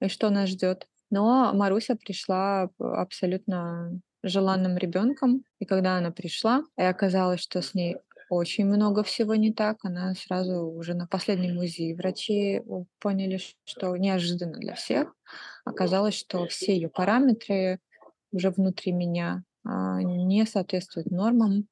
и 0.00 0.08
что 0.08 0.30
нас 0.30 0.48
ждет. 0.50 0.88
Но 1.10 1.52
Маруся 1.52 1.94
пришла 1.96 2.68
абсолютно 2.78 4.00
желанным 4.22 4.76
ребенком, 4.76 5.44
и 5.60 5.64
когда 5.64 5.98
она 5.98 6.10
пришла, 6.10 6.64
и 6.76 6.82
оказалось, 6.82 7.40
что 7.40 7.62
с 7.62 7.74
ней 7.74 7.96
очень 8.28 8.66
много 8.66 9.02
всего 9.02 9.34
не 9.34 9.52
так. 9.52 9.78
Она 9.82 10.14
сразу 10.14 10.66
уже 10.66 10.94
на 10.94 11.06
последнем 11.06 11.58
УЗИ 11.58 11.94
врачи 11.94 12.62
поняли, 12.98 13.40
что 13.64 13.96
неожиданно 13.96 14.58
для 14.58 14.74
всех. 14.74 15.14
Оказалось, 15.64 16.14
что 16.14 16.46
все 16.46 16.74
ее 16.74 16.88
параметры 16.88 17.80
уже 18.32 18.50
внутри 18.50 18.92
меня 18.92 19.44
а, 19.64 20.02
не 20.02 20.44
соответствуют 20.46 21.10
нормам. 21.10 21.68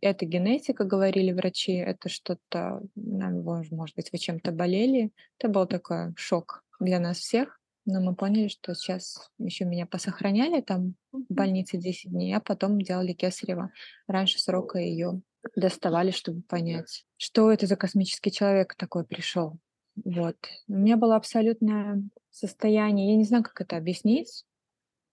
Это 0.00 0.26
генетика, 0.26 0.84
говорили 0.84 1.32
врачи, 1.32 1.72
это 1.72 2.08
что-то, 2.08 2.82
может 2.94 3.96
быть, 3.96 4.12
вы 4.12 4.18
чем-то 4.18 4.52
болели. 4.52 5.10
Это 5.38 5.48
был 5.48 5.66
такой 5.66 6.12
шок 6.16 6.62
для 6.78 7.00
нас 7.00 7.18
всех. 7.18 7.58
Но 7.90 8.02
мы 8.02 8.14
поняли, 8.14 8.48
что 8.48 8.74
сейчас 8.74 9.30
еще 9.38 9.64
меня 9.64 9.86
посохраняли 9.86 10.60
там 10.60 10.94
в 11.10 11.24
больнице 11.30 11.78
10 11.78 12.10
дней, 12.10 12.34
а 12.34 12.40
потом 12.40 12.78
делали 12.78 13.14
кесарево. 13.14 13.72
Раньше 14.06 14.38
срока 14.38 14.78
ее 14.78 15.22
доставали, 15.56 16.10
чтобы 16.10 16.42
понять, 16.42 17.04
что 17.16 17.50
это 17.50 17.66
за 17.66 17.76
космический 17.76 18.30
человек 18.30 18.74
такой 18.74 19.04
пришел. 19.04 19.58
Вот. 20.04 20.36
У 20.68 20.74
меня 20.74 20.96
было 20.96 21.16
абсолютное 21.16 22.02
состояние, 22.30 23.10
я 23.10 23.16
не 23.16 23.24
знаю, 23.24 23.44
как 23.44 23.60
это 23.60 23.76
объяснить, 23.76 24.44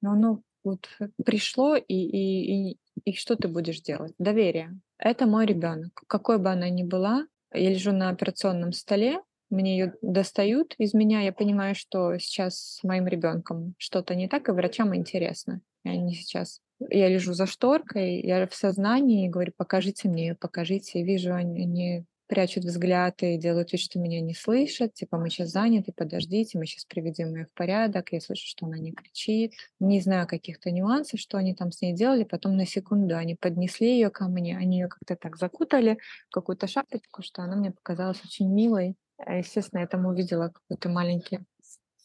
но 0.01 0.11
оно 0.11 0.41
вот 0.63 0.89
пришло, 1.23 1.75
и, 1.75 1.83
и, 1.87 2.71
и, 2.71 2.79
и 3.03 3.13
что 3.13 3.35
ты 3.35 3.47
будешь 3.47 3.81
делать? 3.81 4.13
Доверие. 4.17 4.79
Это 4.97 5.25
мой 5.25 5.45
ребенок. 5.45 6.03
Какой 6.07 6.37
бы 6.37 6.49
она 6.49 6.69
ни 6.69 6.83
была, 6.83 7.27
я 7.53 7.69
лежу 7.69 7.91
на 7.91 8.09
операционном 8.09 8.73
столе, 8.73 9.21
мне 9.49 9.77
ее 9.77 9.93
достают 10.01 10.73
из 10.77 10.93
меня, 10.93 11.21
я 11.21 11.31
понимаю, 11.31 11.75
что 11.75 12.17
сейчас 12.17 12.77
с 12.77 12.83
моим 12.83 13.07
ребенком 13.07 13.75
что-то 13.77 14.15
не 14.15 14.27
так, 14.27 14.49
и 14.49 14.51
врачам 14.51 14.95
интересно. 14.95 15.61
И 15.83 15.89
они 15.89 16.15
сейчас 16.15 16.61
я 16.89 17.09
лежу 17.09 17.33
за 17.33 17.45
шторкой, 17.45 18.21
я 18.21 18.47
в 18.47 18.53
сознании 18.53 19.25
и 19.25 19.29
говорю, 19.29 19.53
покажите 19.55 20.09
мне 20.09 20.35
покажите. 20.35 21.03
Вижу, 21.03 21.33
они, 21.33 21.63
они 21.63 22.05
прячут 22.27 22.65
взгляд 22.65 23.21
и 23.21 23.37
делают 23.37 23.71
вид, 23.71 23.81
что 23.81 23.99
меня 23.99 24.19
не 24.21 24.33
слышат. 24.33 24.93
Типа, 24.93 25.17
мы 25.17 25.29
сейчас 25.29 25.49
заняты, 25.49 25.93
подождите, 25.93 26.57
мы 26.57 26.65
сейчас 26.65 26.85
приведем 26.85 27.35
ее 27.35 27.45
в 27.45 27.53
порядок. 27.53 28.11
Я 28.11 28.19
слышу, 28.19 28.45
что 28.47 28.65
она 28.65 28.77
не 28.77 28.91
кричит. 28.91 29.53
Не 29.79 30.01
знаю 30.01 30.27
каких-то 30.27 30.71
нюансов, 30.71 31.19
что 31.19 31.37
они 31.37 31.53
там 31.53 31.71
с 31.71 31.81
ней 31.81 31.93
делали. 31.93 32.23
Потом 32.23 32.57
на 32.57 32.65
секунду 32.65 33.15
они 33.15 33.35
поднесли 33.35 33.93
ее 33.93 34.09
ко 34.09 34.27
мне, 34.27 34.57
они 34.57 34.79
ее 34.79 34.87
как-то 34.87 35.15
так 35.15 35.37
закутали 35.37 35.99
в 36.29 36.33
какую-то 36.33 36.67
шапочку, 36.67 37.21
что 37.21 37.41
она 37.41 37.55
мне 37.55 37.71
показалась 37.71 38.21
очень 38.23 38.51
милой. 38.51 38.95
А, 39.17 39.37
естественно, 39.37 39.81
я 39.81 39.87
там 39.87 40.05
увидела 40.05 40.49
какой-то 40.49 40.89
маленький 40.89 41.39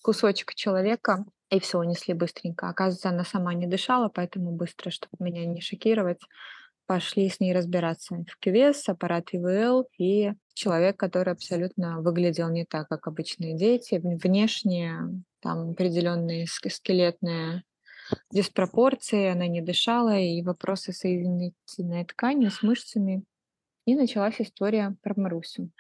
кусочек 0.03 0.55
человека, 0.55 1.25
и 1.51 1.59
все 1.59 1.79
унесли 1.79 2.15
быстренько. 2.15 2.69
Оказывается, 2.69 3.09
она 3.11 3.25
сама 3.25 3.55
не 3.55 3.67
дышала, 3.67 4.09
поэтому 4.09 4.53
быстро, 4.53 4.91
чтобы 4.91 5.17
меня 5.19 5.45
не 5.45 5.61
шокировать, 5.61 6.21
пошли 6.87 7.29
с 7.29 7.41
ней 7.41 7.53
разбираться. 7.53 8.25
В 8.29 8.37
КВС, 8.39 8.89
аппарат 8.89 9.29
ИВЛ 9.33 9.89
и 9.99 10.33
человек, 10.55 10.97
который 10.97 11.33
абсолютно 11.33 12.01
выглядел 12.01 12.49
не 12.51 12.65
так, 12.65 12.89
как 12.89 13.07
обычные 13.07 13.57
дети. 13.57 14.01
Внешне 14.03 14.97
там 15.41 15.71
определенные 15.71 16.47
скелетные 16.47 17.65
диспропорции, 18.31 19.29
она 19.29 19.47
не 19.47 19.61
дышала, 19.61 20.19
и 20.19 20.43
вопросы 20.43 20.93
соединительной 20.93 22.05
ткани 22.05 22.49
с 22.49 22.63
мышцами. 22.63 23.25
И 23.87 23.95
началась 23.95 24.41
история 24.41 24.97
про 25.03 25.15
Марусю 25.17 25.71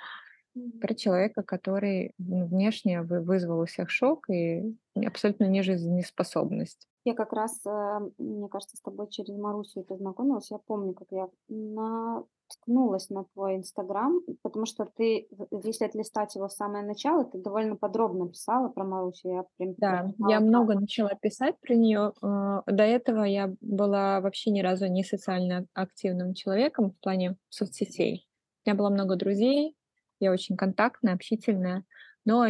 про 0.81 0.95
человека, 0.95 1.43
который 1.43 2.15
внешне 2.19 3.03
вызвал 3.03 3.61
у 3.61 3.67
всех 3.67 3.91
шок 3.91 4.29
и 4.31 4.75
абсолютно 4.95 5.45
нежизнеспособность. 5.45 6.87
Я 7.05 7.15
как 7.15 7.33
раз, 7.33 7.65
э, 7.67 8.01
мне 8.19 8.49
кажется, 8.49 8.77
с 8.77 8.81
тобой 8.81 9.09
через 9.09 9.35
Марусю 9.37 9.83
познакомилась. 9.83 10.51
Я 10.51 10.59
помню, 10.59 10.93
как 10.93 11.09
я 11.11 11.29
наткнулась 11.49 13.09
на 13.09 13.25
твой 13.33 13.57
Инстаграм, 13.57 14.21
потому 14.43 14.67
что 14.67 14.85
ты, 14.85 15.27
если 15.65 15.87
отлистать 15.87 16.35
его 16.35 16.49
в 16.49 16.53
самое 16.53 16.85
начало, 16.85 17.25
ты 17.25 17.39
довольно 17.39 17.77
подробно 17.77 18.29
писала 18.29 18.69
про 18.69 18.85
Марусю. 18.85 19.31
Я 19.31 19.47
прям 19.57 19.75
да, 19.79 20.13
я 20.29 20.41
много 20.41 20.75
начала 20.79 21.15
писать 21.15 21.59
про 21.61 21.75
нее. 21.75 22.13
Э, 22.23 22.61
до 22.67 22.83
этого 22.83 23.25
я 23.25 23.55
была 23.63 24.21
вообще 24.21 24.51
ни 24.51 24.61
разу 24.61 24.87
не 24.87 25.03
социально 25.03 25.65
активным 25.73 26.35
человеком 26.35 26.91
в 26.91 27.01
плане 27.01 27.37
соцсетей. 27.49 28.29
У 28.67 28.69
меня 28.69 28.77
было 28.77 28.91
много 28.91 29.17
друзей, 29.17 29.75
я 30.21 30.33
очень 30.33 30.57
контактная, 30.57 31.15
общительная, 31.15 31.85
но 32.25 32.47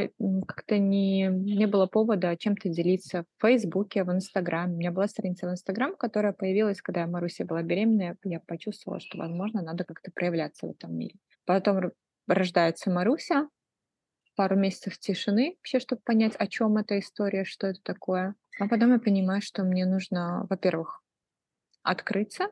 как-то 0.46 0.78
не, 0.78 1.28
не 1.28 1.66
было 1.66 1.86
повода 1.86 2.36
чем-то 2.36 2.68
делиться 2.68 3.24
в 3.38 3.46
Фейсбуке, 3.46 4.04
в 4.04 4.12
Инстаграме. 4.12 4.74
У 4.74 4.78
меня 4.78 4.90
была 4.90 5.06
страница 5.06 5.46
в 5.46 5.52
Инстаграм, 5.52 5.94
которая 5.96 6.32
появилась, 6.32 6.82
когда 6.82 7.06
Маруся 7.06 7.44
была 7.44 7.62
беременная. 7.62 8.16
Я 8.24 8.40
почувствовала, 8.40 9.00
что, 9.00 9.18
возможно, 9.18 9.62
надо 9.62 9.84
как-то 9.84 10.10
проявляться 10.12 10.66
в 10.66 10.70
этом 10.70 10.96
мире. 10.96 11.14
Потом 11.46 11.92
рождается 12.26 12.90
Маруся, 12.90 13.48
пару 14.34 14.56
месяцев 14.56 14.98
тишины, 14.98 15.56
вообще, 15.58 15.80
чтобы 15.80 16.02
понять, 16.04 16.34
о 16.36 16.46
чем 16.46 16.76
эта 16.76 16.98
история, 16.98 17.44
что 17.44 17.68
это 17.68 17.80
такое. 17.82 18.34
А 18.58 18.68
потом 18.68 18.92
я 18.92 18.98
понимаю, 18.98 19.42
что 19.42 19.62
мне 19.62 19.86
нужно, 19.86 20.46
во-первых, 20.50 21.02
открыться, 21.82 22.50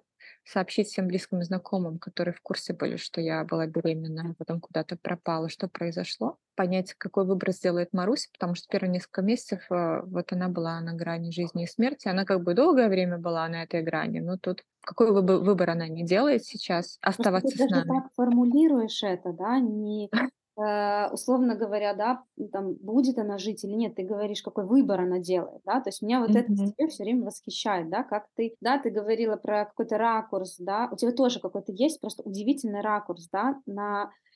сообщить 0.49 0.89
всем 0.89 1.09
близким 1.09 1.41
и 1.41 1.45
знакомым, 1.45 1.99
которые 1.99 2.33
в 2.33 2.41
курсе 2.41 2.73
были, 2.73 2.97
что 2.97 3.21
я 3.21 3.45
была 3.45 3.67
беременна, 3.67 4.31
а 4.31 4.35
потом 4.35 4.61
куда-то 4.61 4.97
пропала, 4.97 5.51
что 5.51 5.69
произошло, 5.69 6.39
понять, 6.57 6.95
какой 6.95 7.27
выбор 7.27 7.53
сделает 7.53 7.93
Маруся, 7.93 8.29
потому 8.33 8.55
что 8.55 8.67
первые 8.69 8.91
несколько 8.91 9.21
месяцев 9.21 9.61
э, 9.71 10.01
вот 10.07 10.33
она 10.33 10.49
была 10.49 10.81
на 10.81 10.95
грани 10.95 11.31
жизни 11.31 11.65
и 11.65 11.67
смерти, 11.67 12.09
она 12.09 12.25
как 12.25 12.43
бы 12.43 12.55
долгое 12.55 12.89
время 12.89 13.19
была 13.19 13.47
на 13.49 13.63
этой 13.63 13.83
грани, 13.83 14.21
но 14.21 14.39
тут 14.39 14.63
какой 14.81 15.13
выбор, 15.13 15.39
выбор 15.39 15.71
она 15.71 15.87
не 15.87 16.05
делает 16.05 16.45
сейчас, 16.45 16.99
оставаться 17.03 17.57
ты 17.57 17.67
с 17.67 17.71
нами. 17.71 17.83
Ты 17.83 17.89
так 17.89 18.13
формулируешь 18.15 19.03
это, 19.03 19.35
да, 19.35 19.59
не 19.61 20.09
условно 21.13 21.55
говоря, 21.55 21.95
да, 21.95 22.23
там, 22.53 22.75
будет 22.75 23.19
она 23.19 23.39
жить 23.39 23.65
или 23.65 23.75
нет, 23.75 23.95
ты 23.95 24.03
говоришь, 24.03 24.43
какой 24.43 24.65
выбор 24.65 25.01
она 25.01 25.19
делает, 25.19 25.61
да, 25.65 25.81
то 25.81 25.89
есть 25.89 26.03
меня 26.03 26.21
вот 26.21 26.31
mm-hmm. 26.31 26.75
это 26.77 26.91
все 26.91 27.05
время 27.05 27.27
восхищает, 27.27 27.89
да, 27.91 28.03
как 28.03 28.27
ты, 28.35 28.55
да, 28.61 28.79
ты 28.79 28.91
говорила 28.91 29.37
про 29.37 29.67
какой-то 29.67 29.99
ракурс, 29.99 30.57
да, 30.59 30.89
у 30.91 30.97
тебя 30.97 31.13
тоже 31.13 31.41
какой-то 31.41 31.73
есть 31.73 32.01
просто 32.01 32.23
удивительный 32.23 32.81
ракурс, 32.81 33.29
да, 33.33 33.61
на, 33.67 34.05
э, 34.05 34.28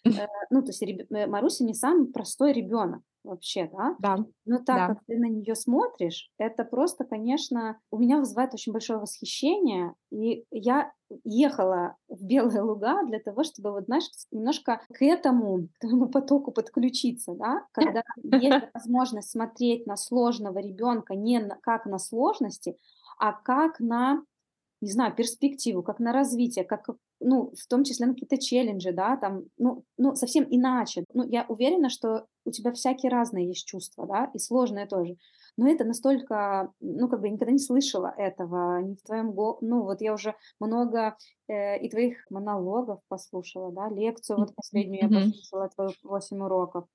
ну, 0.50 0.62
то 0.62 0.68
есть. 0.68 0.82
Э, 0.82 1.26
Маруся 1.26 1.64
не 1.64 1.75
самый 1.75 2.06
простой 2.06 2.52
ребенок, 2.52 3.02
вообще, 3.25 3.71
да? 3.73 3.97
Да. 3.99 4.25
Но 4.44 4.59
так 4.59 4.64
да. 4.76 4.87
как 4.88 5.04
ты 5.06 5.18
на 5.18 5.28
нее 5.28 5.54
смотришь, 5.54 6.30
это 6.38 6.64
просто, 6.64 7.04
конечно, 7.04 7.78
у 7.90 7.99
меня 7.99 8.18
вызывает 8.18 8.54
очень 8.54 8.73
большое 8.73 8.99
восхищение. 8.99 9.94
И 10.11 10.44
я 10.50 10.92
ехала 11.25 11.97
в 12.09 12.25
Белые 12.25 12.62
Луга 12.62 13.04
для 13.06 13.21
того, 13.21 13.44
чтобы, 13.44 13.73
вот, 13.73 13.85
знаешь, 13.85 14.09
немножко 14.30 14.80
к 14.92 15.02
этому, 15.02 15.68
к 15.75 15.80
твоему 15.80 16.09
потоку 16.09 16.52
подключиться, 16.52 17.35
да? 17.35 17.66
Когда 17.73 18.02
есть 18.23 18.68
возможность 18.75 19.30
смотреть 19.30 19.87
на 19.87 19.97
сложного 19.97 20.59
ребенка 20.59 21.14
не 21.14 21.40
как 21.62 21.87
на 21.87 21.99
сложности, 21.99 22.76
а 23.18 23.32
как 23.32 23.78
на 23.78 24.25
не 24.83 24.91
знаю, 24.91 25.15
перспективу, 25.15 25.83
как 25.83 26.01
на 26.01 26.12
развитие, 26.12 26.65
как, 26.65 26.89
ну, 27.21 27.53
в 27.57 27.67
том 27.69 27.85
числе 27.85 28.07
на 28.07 28.15
какие-то 28.15 28.37
челленджи, 28.37 28.93
да, 28.93 29.17
там, 29.17 29.45
ну, 29.57 29.85
ну, 29.97 30.15
совсем 30.17 30.45
иначе. 30.51 31.05
Ну, 31.15 31.23
я 31.29 31.47
уверена, 31.49 31.89
что 31.89 32.27
у 32.45 32.51
тебя 32.51 32.73
всякие 32.73 33.11
разные 33.11 33.47
есть 33.47 33.67
чувства, 33.67 34.07
да, 34.07 34.31
и 34.35 34.39
сложные 34.39 34.87
тоже. 34.87 35.17
Но 35.57 35.69
это 35.69 35.85
настолько, 35.85 36.73
ну, 36.81 37.09
как 37.09 37.21
бы 37.21 37.29
я 37.29 37.35
никогда 37.35 37.53
не 37.53 37.59
слышала 37.59 38.12
этого, 38.17 38.81
не 38.81 38.97
в 38.97 39.03
твоем, 39.03 39.33
го... 39.33 39.59
ну, 39.61 39.83
вот 39.83 40.01
я 40.01 40.15
уже 40.15 40.35
много 40.59 41.17
э, 41.47 41.79
и 41.79 41.89
твоих 41.89 42.17
монологов 42.31 43.01
послушала, 43.09 43.71
да, 43.71 43.89
лекцию 43.89 44.39
вот 44.39 44.55
последнюю 44.55 45.05
mm-hmm. 45.05 45.15
я 45.15 45.27
послушала, 45.27 45.69
твою 45.69 45.91
8 46.03 46.43
уроков. 46.43 46.87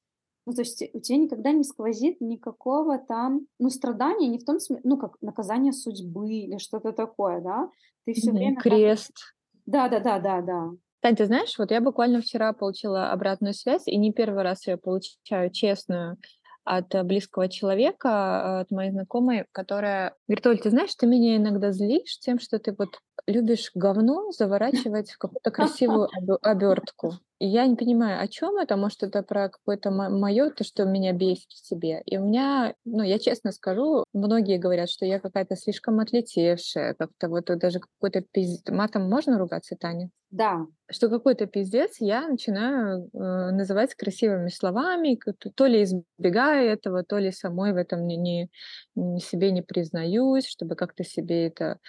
Ну, 0.48 0.54
то 0.54 0.62
есть 0.62 0.82
у 0.94 1.02
тебя 1.02 1.18
никогда 1.18 1.52
не 1.52 1.66
сквозит 1.66 2.22
никакого 2.22 2.98
там, 2.98 3.48
ну, 3.60 3.70
страдания, 3.70 4.30
не 4.30 4.40
в 4.40 4.46
том 4.46 4.62
смысле, 4.62 4.82
ну, 4.86 4.98
как 4.98 5.18
наказание 5.20 5.74
судьбы 5.74 6.32
или 6.32 6.58
что-то 6.58 6.94
такое, 6.94 7.42
да? 7.42 7.70
Ты 8.06 8.14
все 8.14 8.30
mm-hmm. 8.30 8.34
время... 8.34 8.56
Крест. 8.56 9.36
Да, 9.66 9.90
да, 9.90 10.00
да, 10.00 10.20
да, 10.20 10.42
да. 10.42 10.70
Тань, 11.02 11.18
ты 11.18 11.26
знаешь, 11.26 11.54
вот 11.60 11.72
я 11.72 11.82
буквально 11.82 12.22
вчера 12.22 12.54
получила 12.54 13.12
обратную 13.12 13.54
связь, 13.54 13.90
и 13.90 13.98
не 13.98 14.14
первый 14.14 14.42
раз 14.44 14.66
я 14.68 14.78
получаю 14.78 15.52
честную 15.52 16.16
от 16.64 16.94
близкого 17.06 17.50
человека, 17.50 18.62
от 18.62 18.72
моей 18.72 18.92
знакомой, 18.92 19.48
которая 19.52 20.16
говорит, 20.30 20.48
Оль, 20.48 20.60
ты 20.60 20.70
знаешь, 20.70 20.96
ты 20.96 21.08
меня 21.08 21.36
иногда 21.36 21.74
злишь 21.74 22.20
тем, 22.20 22.40
что 22.40 22.58
ты 22.58 22.74
вот 22.78 23.02
любишь 23.26 23.72
говно 23.74 24.32
заворачивать 24.32 25.12
в 25.12 25.18
какую-то 25.18 25.52
красивую 25.52 26.10
обертку. 26.42 27.14
я 27.40 27.66
не 27.66 27.76
понимаю, 27.76 28.22
о 28.22 28.28
чем 28.28 28.58
это, 28.58 28.78
может, 28.78 29.04
это 29.04 29.24
про 29.24 29.50
какое-то 29.50 29.92
мое, 29.92 30.50
то, 30.50 30.64
что 30.64 30.86
меня 30.86 31.14
бесит 31.14 31.52
в 31.52 31.66
себе. 31.66 32.02
И 32.06 32.18
у 32.18 32.26
меня, 32.26 32.76
ну, 32.86 33.04
я 33.04 33.20
честно 33.20 33.52
скажу, 33.52 34.04
многие 34.14 34.58
говорят, 34.58 34.90
что 34.90 35.06
я 35.06 35.20
какая-то 35.20 35.56
слишком 35.56 36.00
отлетевшая, 36.00 36.94
как-то 36.94 37.30
вот 37.30 37.46
даже 37.46 37.80
какой-то 37.80 38.22
пиздец. 38.22 38.64
Матом 38.70 39.10
можно 39.10 39.38
ругаться, 39.38 39.76
Таня? 39.80 40.10
Да. 40.30 40.66
Что 40.92 41.10
какой-то 41.10 41.48
пиздец 41.48 41.98
я 42.00 42.28
начинаю 42.28 43.10
э, 43.14 43.18
называть 43.52 43.96
красивыми 43.96 44.50
словами, 44.50 45.18
то 45.56 45.66
ли 45.66 45.84
избегая 45.84 46.74
этого, 46.74 47.04
то 47.04 47.18
ли 47.18 47.32
самой 47.32 47.72
в 47.72 47.78
этом 47.78 48.06
не, 48.06 48.50
не, 48.96 49.20
себе 49.20 49.52
не 49.52 49.62
признаюсь, 49.62 50.46
чтобы 50.46 50.76
как-то 50.76 51.04
себе 51.06 51.48
это 51.48 51.80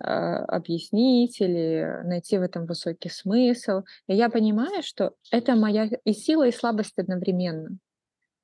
объяснить 0.00 1.40
или 1.40 2.02
найти 2.04 2.38
в 2.38 2.42
этом 2.42 2.66
высокий 2.66 3.08
смысл. 3.08 3.82
И 4.06 4.14
я 4.14 4.28
понимаю, 4.28 4.82
что 4.82 5.14
это 5.30 5.56
моя 5.56 5.88
и 6.04 6.12
сила, 6.12 6.46
и 6.46 6.52
слабость 6.52 6.98
одновременно. 6.98 7.78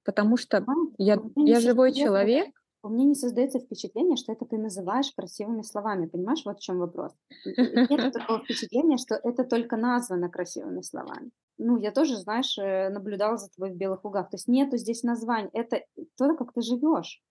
Потому 0.04 0.36
что 0.36 0.58
а, 0.58 0.64
я, 0.98 1.18
я 1.36 1.60
живой 1.60 1.92
человек. 1.92 2.48
У 2.82 2.90
меня 2.90 3.06
не 3.06 3.14
создается 3.14 3.60
впечатление, 3.60 4.16
что 4.16 4.32
это 4.32 4.44
ты 4.44 4.58
называешь 4.58 5.10
красивыми 5.16 5.62
словами. 5.62 6.06
Понимаешь, 6.06 6.42
вот 6.44 6.58
в 6.58 6.62
чем 6.62 6.80
вопрос. 6.80 7.12
Нет 7.46 8.12
такого 8.12 8.40
впечатления, 8.40 8.98
что 8.98 9.14
это 9.14 9.44
только 9.44 9.78
названо 9.78 10.28
красивыми 10.28 10.82
словами. 10.82 11.30
Ну, 11.56 11.78
я 11.78 11.92
тоже, 11.92 12.18
знаешь, 12.18 12.58
э, 12.58 12.90
наблюдала 12.90 13.38
за 13.38 13.48
тобой 13.48 13.70
в 13.70 13.76
белых 13.76 14.04
лугах. 14.04 14.28
То 14.28 14.34
есть 14.34 14.48
нету 14.48 14.76
здесь 14.76 15.02
названий. 15.02 15.48
Это 15.54 15.80
то, 16.18 16.36
как 16.36 16.52
ты 16.52 16.60
живешь. 16.60 17.22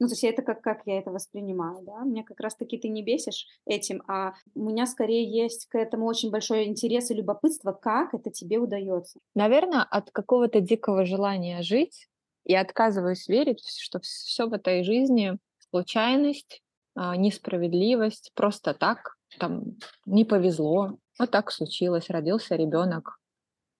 Ну, 0.00 0.08
то 0.08 0.12
есть 0.12 0.24
это 0.24 0.42
как, 0.42 0.60
как 0.60 0.82
я 0.86 0.98
это 0.98 1.10
воспринимаю, 1.10 1.82
да, 1.82 2.00
мне 2.00 2.24
как 2.24 2.40
раз-таки 2.40 2.78
ты 2.78 2.88
не 2.88 3.02
бесишь 3.02 3.46
этим, 3.64 4.02
а 4.08 4.34
у 4.54 4.64
меня 4.64 4.86
скорее 4.86 5.24
есть 5.24 5.66
к 5.66 5.76
этому 5.78 6.06
очень 6.06 6.30
большой 6.30 6.64
интерес 6.64 7.10
и 7.10 7.14
любопытство, 7.14 7.72
как 7.72 8.12
это 8.12 8.30
тебе 8.30 8.58
удается. 8.58 9.20
Наверное, 9.34 9.82
от 9.82 10.10
какого-то 10.10 10.60
дикого 10.60 11.04
желания 11.04 11.62
жить 11.62 12.08
я 12.44 12.60
отказываюсь 12.60 13.28
верить, 13.28 13.64
что 13.66 14.00
все 14.00 14.46
в 14.46 14.52
этой 14.52 14.82
жизни 14.84 15.38
случайность, 15.70 16.62
а, 16.94 17.16
несправедливость, 17.16 18.32
просто 18.34 18.74
так, 18.74 19.16
там, 19.38 19.76
не 20.06 20.24
повезло, 20.24 20.98
вот 21.18 21.30
так 21.30 21.50
случилось, 21.50 22.10
родился 22.10 22.56
ребенок 22.56 23.18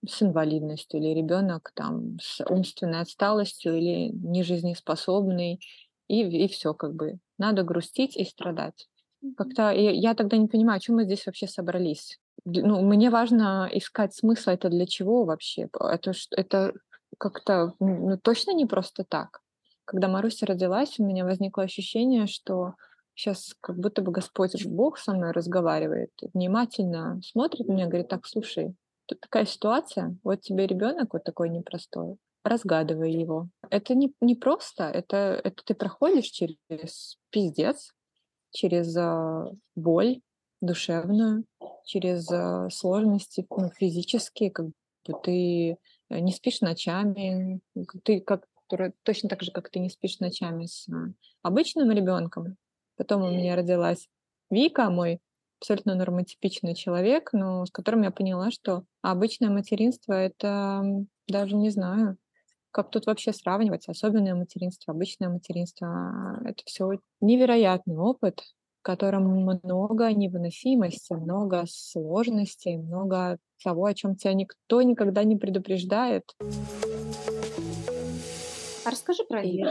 с 0.07 0.23
инвалидностью 0.23 1.01
или 1.01 1.15
ребенок 1.15 1.73
там 1.75 2.19
с 2.21 2.45
умственной 2.45 3.01
отсталостью 3.01 3.77
или 3.77 4.11
нежизнеспособный 4.13 5.61
и, 6.09 6.45
и 6.45 6.49
все, 6.49 6.75
как 6.75 6.95
бы. 6.95 7.19
Надо 7.39 7.63
грустить 7.63 8.17
и 8.17 8.25
страдать. 8.25 8.89
Как-то 9.37 9.71
я, 9.71 10.15
тогда 10.15 10.37
не 10.37 10.49
понимаю, 10.49 10.81
чем 10.81 10.97
мы 10.97 11.05
здесь 11.05 11.25
вообще 11.27 11.47
собрались. 11.47 12.19
Ну, 12.45 12.83
мне 12.83 13.11
важно 13.11 13.69
искать 13.73 14.15
смысл, 14.15 14.51
это 14.51 14.69
для 14.69 14.87
чего 14.87 15.25
вообще? 15.25 15.69
Это, 15.81 16.13
это 16.37 16.75
как-то 17.19 17.73
ну, 17.81 18.19
точно 18.19 18.53
не 18.53 18.67
просто 18.67 19.05
так. 19.05 19.41
Когда 19.87 20.09
Маруся 20.09 20.47
родилась, 20.47 20.99
у 20.99 21.05
меня 21.05 21.25
возникло 21.25 21.63
ощущение, 21.63 22.27
что 22.27 22.75
сейчас 23.15 23.55
как 23.61 23.79
будто 23.79 24.03
бы 24.03 24.13
Господь 24.13 24.67
Бог 24.67 24.99
со 24.99 25.13
мной 25.13 25.33
разговаривает, 25.33 26.11
внимательно 26.33 27.21
смотрит 27.23 27.69
на 27.69 27.73
меня, 27.73 27.87
говорит, 27.87 28.09
так, 28.09 28.27
слушай, 28.27 28.75
тут 29.07 29.21
такая 29.21 29.47
ситуация, 29.47 30.17
вот 30.25 30.41
тебе 30.41 30.67
ребенок 30.67 31.13
вот 31.13 31.25
такой 31.25 31.49
непростой, 31.49 32.17
разгадывай 32.45 33.13
его. 33.13 33.49
Это 33.71 33.95
не, 33.95 34.13
не 34.21 34.37
просто, 34.37 34.85
это, 34.85 35.41
это 35.43 35.65
ты 35.65 35.75
проходишь 35.75 36.27
через 36.27 37.19
пиздец, 37.31 37.93
через 38.51 38.97
э, 38.97 39.51
боль 39.75 40.21
душевную, 40.61 41.45
через 41.85 42.31
э, 42.31 42.69
сложности 42.71 43.47
ну, 43.51 43.71
физические, 43.71 44.51
как 44.51 44.67
бы 44.67 44.73
ты 45.23 45.77
не 46.11 46.33
спишь 46.33 46.61
ночами, 46.61 47.61
ты 48.05 48.21
как 48.21 48.47
точно 49.03 49.29
так 49.29 49.43
же, 49.43 49.51
как 49.51 49.69
ты 49.71 49.79
не 49.79 49.91
спишь 49.91 50.21
ночами 50.21 50.67
с 50.67 50.89
обычным 51.43 51.91
ребенком. 51.91 52.57
Потом 52.97 53.23
у 53.23 53.31
меня 53.31 53.57
родилась 53.57 54.09
Вика, 54.51 54.91
мой 54.91 55.21
абсолютно 55.61 55.95
нормотипичный 55.95 56.75
человек, 56.75 57.33
но 57.33 57.65
с 57.67 57.71
которым 57.71 58.03
я 58.03 58.11
поняла, 58.11 58.51
что 58.51 58.85
обычное 59.03 59.51
материнство— 59.51 60.13
это 60.15 60.83
даже 61.27 61.57
не 61.57 61.71
знаю, 61.71 62.19
как 62.75 62.91
тут 62.91 63.07
вообще 63.07 63.33
сравнивать 63.33 63.89
особенное 63.89 64.35
материнство, 64.35 64.93
обычное 64.93 65.29
материнство? 65.29 66.41
Это 66.45 66.61
все 66.67 66.99
невероятный 67.21 67.97
опыт, 67.97 68.41
в 68.81 68.83
котором 68.83 69.27
много 69.27 70.13
невыносимости, 70.13 71.13
много 71.13 71.67
сложностей, 71.69 72.77
много 72.77 73.39
того, 73.63 73.85
о 73.85 73.95
чем 73.95 74.17
тебя 74.17 74.35
никто 74.35 74.83
никогда 74.83 75.23
не 75.23 75.37
предупреждает. 75.37 76.25
А 78.85 78.91
расскажи 78.91 79.23
про 79.23 79.41
ее. 79.41 79.71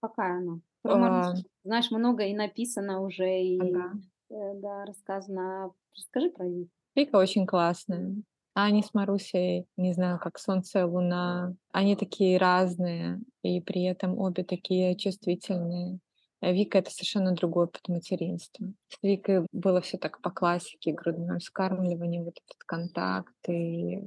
Какая 0.00 0.38
она? 0.38 0.60
Про 0.82 0.94
а... 0.94 1.34
Знаешь, 1.64 1.90
много 1.90 2.22
и 2.22 2.36
написано 2.36 3.02
уже, 3.02 3.42
и 3.42 3.58
ага. 3.58 3.94
Э, 4.30 4.54
да, 4.54 4.84
рассказано. 4.84 5.72
Расскажи 5.96 6.30
про 6.30 6.46
ее. 6.46 6.68
Вика 6.94 7.16
очень 7.16 7.46
классная. 7.46 8.14
А 8.58 8.64
они 8.64 8.82
с 8.82 8.92
Марусей, 8.92 9.66
не 9.76 9.92
знаю, 9.92 10.18
как 10.18 10.36
солнце, 10.36 10.84
луна, 10.84 11.54
они 11.70 11.94
такие 11.94 12.38
разные, 12.38 13.20
и 13.44 13.60
при 13.60 13.84
этом 13.84 14.18
обе 14.18 14.42
такие 14.42 14.96
чувствительные. 14.96 16.00
Вика— 16.42 16.78
это 16.78 16.90
совершенно 16.90 17.36
другой 17.36 17.66
опыт 17.66 17.86
материнства. 17.86 18.66
С 18.88 18.98
Викой 19.00 19.46
было 19.52 19.80
все 19.80 19.96
так 19.96 20.20
по 20.22 20.32
классике, 20.32 20.90
грудное 20.90 21.38
вскармливание, 21.38 22.24
вот 22.24 22.34
этот 22.44 22.64
контакт, 22.66 23.36
и 23.48 24.00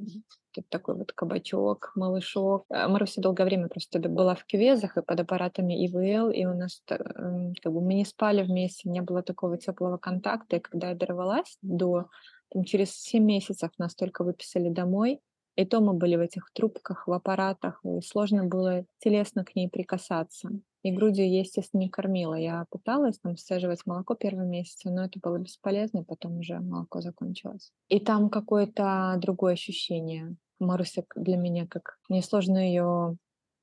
тут 0.53 0.67
такой 0.67 0.95
вот 0.95 1.13
кабачок, 1.13 1.93
малышок. 1.95 2.65
А 2.69 2.89
Маруся 2.89 3.21
долгое 3.21 3.45
время 3.45 3.69
просто 3.69 3.99
была 3.99 4.35
в 4.35 4.43
кювезах 4.43 4.97
и 4.97 5.01
под 5.01 5.17
аппаратами 5.17 5.85
ИВЛ, 5.87 6.29
и 6.29 6.43
у 6.43 6.53
нас 6.53 6.83
эм, 6.89 7.53
как 7.61 7.71
бы 7.71 7.79
мы 7.79 7.93
не 7.93 8.03
спали 8.03 8.43
вместе, 8.43 8.89
не 8.89 8.99
было 8.99 9.23
такого 9.23 9.57
теплого 9.57 9.95
контакта, 9.95 10.57
и 10.57 10.59
когда 10.59 10.89
я 10.89 10.95
дорвалась 10.95 11.57
до 11.61 12.07
там, 12.51 12.63
через 12.63 12.91
7 12.91 13.23
месяцев 13.23 13.71
нас 13.77 13.95
только 13.95 14.23
выписали 14.23 14.69
домой, 14.69 15.19
и 15.55 15.65
то 15.65 15.81
мы 15.81 15.93
были 15.93 16.15
в 16.15 16.21
этих 16.21 16.49
трубках, 16.53 17.07
в 17.07 17.11
аппаратах, 17.11 17.81
и 17.83 18.01
сложно 18.01 18.45
было 18.45 18.85
телесно 18.99 19.43
к 19.43 19.55
ней 19.55 19.69
прикасаться. 19.69 20.49
И 20.83 20.91
грудью 20.91 21.29
я, 21.29 21.39
естественно, 21.39 21.81
не 21.81 21.89
кормила. 21.89 22.33
Я 22.33 22.65
пыталась 22.71 23.19
там 23.19 23.37
сцеживать 23.37 23.85
молоко 23.85 24.15
первые 24.15 24.47
месяцы, 24.47 24.89
но 24.89 25.05
это 25.05 25.19
было 25.21 25.37
бесполезно, 25.37 26.03
потом 26.03 26.39
уже 26.39 26.59
молоко 26.59 27.01
закончилось. 27.01 27.71
И 27.89 27.99
там 27.99 28.29
какое-то 28.29 29.15
другое 29.17 29.53
ощущение. 29.53 30.35
Маруся 30.59 31.03
для 31.15 31.37
меня 31.37 31.67
как... 31.67 31.99
Мне 32.09 32.21
сложно 32.23 32.57
ее 32.57 33.17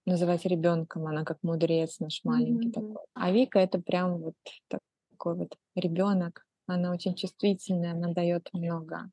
называть 0.07 0.47
ребенком, 0.47 1.07
она 1.07 1.25
как 1.25 1.39
мудрец 1.43 1.99
наш 1.99 2.21
маленький 2.25 2.69
mm-hmm. 2.69 2.73
такой. 2.73 3.03
А 3.15 3.33
Вика 3.33 3.59
это 3.59 3.81
прям 3.81 4.19
вот 4.19 4.35
такой 4.69 5.35
вот 5.35 5.57
ребенок, 5.75 6.47
она 6.69 6.93
очень 6.93 7.15
чувствительная, 7.15 7.93
она 7.93 8.13
дает 8.13 8.49
много 8.53 9.11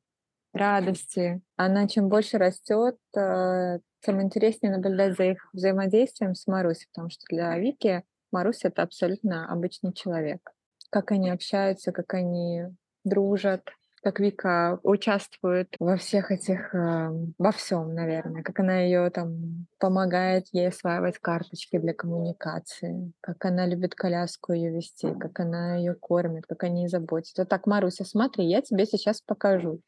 радости. 0.52 1.42
Она 1.56 1.86
чем 1.88 2.08
больше 2.08 2.38
растет, 2.38 2.96
э, 3.16 3.78
тем 4.00 4.22
интереснее 4.22 4.72
наблюдать 4.72 5.16
за 5.16 5.24
их 5.24 5.48
взаимодействием 5.52 6.34
с 6.34 6.46
Марусей, 6.46 6.86
потому 6.92 7.10
что 7.10 7.24
для 7.28 7.58
Вики 7.58 8.04
Маруся— 8.32 8.68
это 8.68 8.82
абсолютно 8.82 9.50
обычный 9.50 9.92
человек. 9.92 10.52
Как 10.90 11.12
они 11.12 11.30
общаются, 11.30 11.92
как 11.92 12.14
они 12.14 12.64
дружат, 13.04 13.68
как 14.06 14.20
Вика 14.20 14.78
участвует 14.84 15.74
во 15.80 15.96
всех 15.96 16.30
этих, 16.30 16.72
э, 16.72 17.10
во 17.38 17.50
всем, 17.50 17.92
наверное, 17.92 18.44
как 18.44 18.60
она 18.60 18.78
ее 18.78 19.10
там 19.10 19.66
помогает 19.80 20.46
ей 20.52 20.68
осваивать 20.68 21.18
карточки 21.18 21.76
для 21.78 21.92
коммуникации, 21.92 23.10
как 23.20 23.44
она 23.44 23.66
любит 23.66 23.96
коляску 23.96 24.52
ее 24.52 24.70
вести, 24.70 25.12
как 25.12 25.40
она 25.40 25.74
ее 25.74 25.96
кормит, 25.96 26.46
как 26.46 26.62
они 26.62 26.82
ей 26.82 26.88
заботятся. 26.88 27.42
Вот 27.42 27.48
так, 27.48 27.66
Маруся, 27.66 28.04
смотри, 28.04 28.46
я 28.46 28.62
тебе 28.62 28.86
сейчас 28.86 29.20
покажу. 29.20 29.80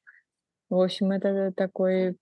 В 0.68 0.80
общем, 0.80 1.12
это 1.12 1.52
такой... 1.54 2.16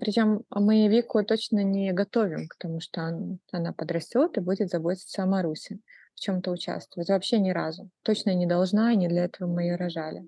Причем 0.00 0.44
мы 0.48 0.88
Вику 0.88 1.22
точно 1.22 1.62
не 1.62 1.92
готовим 1.92 2.48
к 2.48 2.56
тому, 2.56 2.80
что 2.80 3.02
он, 3.02 3.40
она 3.52 3.74
подрастет 3.74 4.38
и 4.38 4.40
будет 4.40 4.70
заботиться 4.70 5.22
о 5.22 5.26
Марусе, 5.26 5.80
в 6.14 6.20
чем-то 6.20 6.50
участвовать. 6.50 7.10
Вообще 7.10 7.38
ни 7.38 7.50
разу. 7.50 7.90
Точно 8.04 8.34
не 8.34 8.46
должна, 8.46 8.94
и 8.94 8.96
не 8.96 9.08
для 9.08 9.26
этого 9.26 9.46
мы 9.50 9.64
ее 9.64 9.76
рожали 9.76 10.26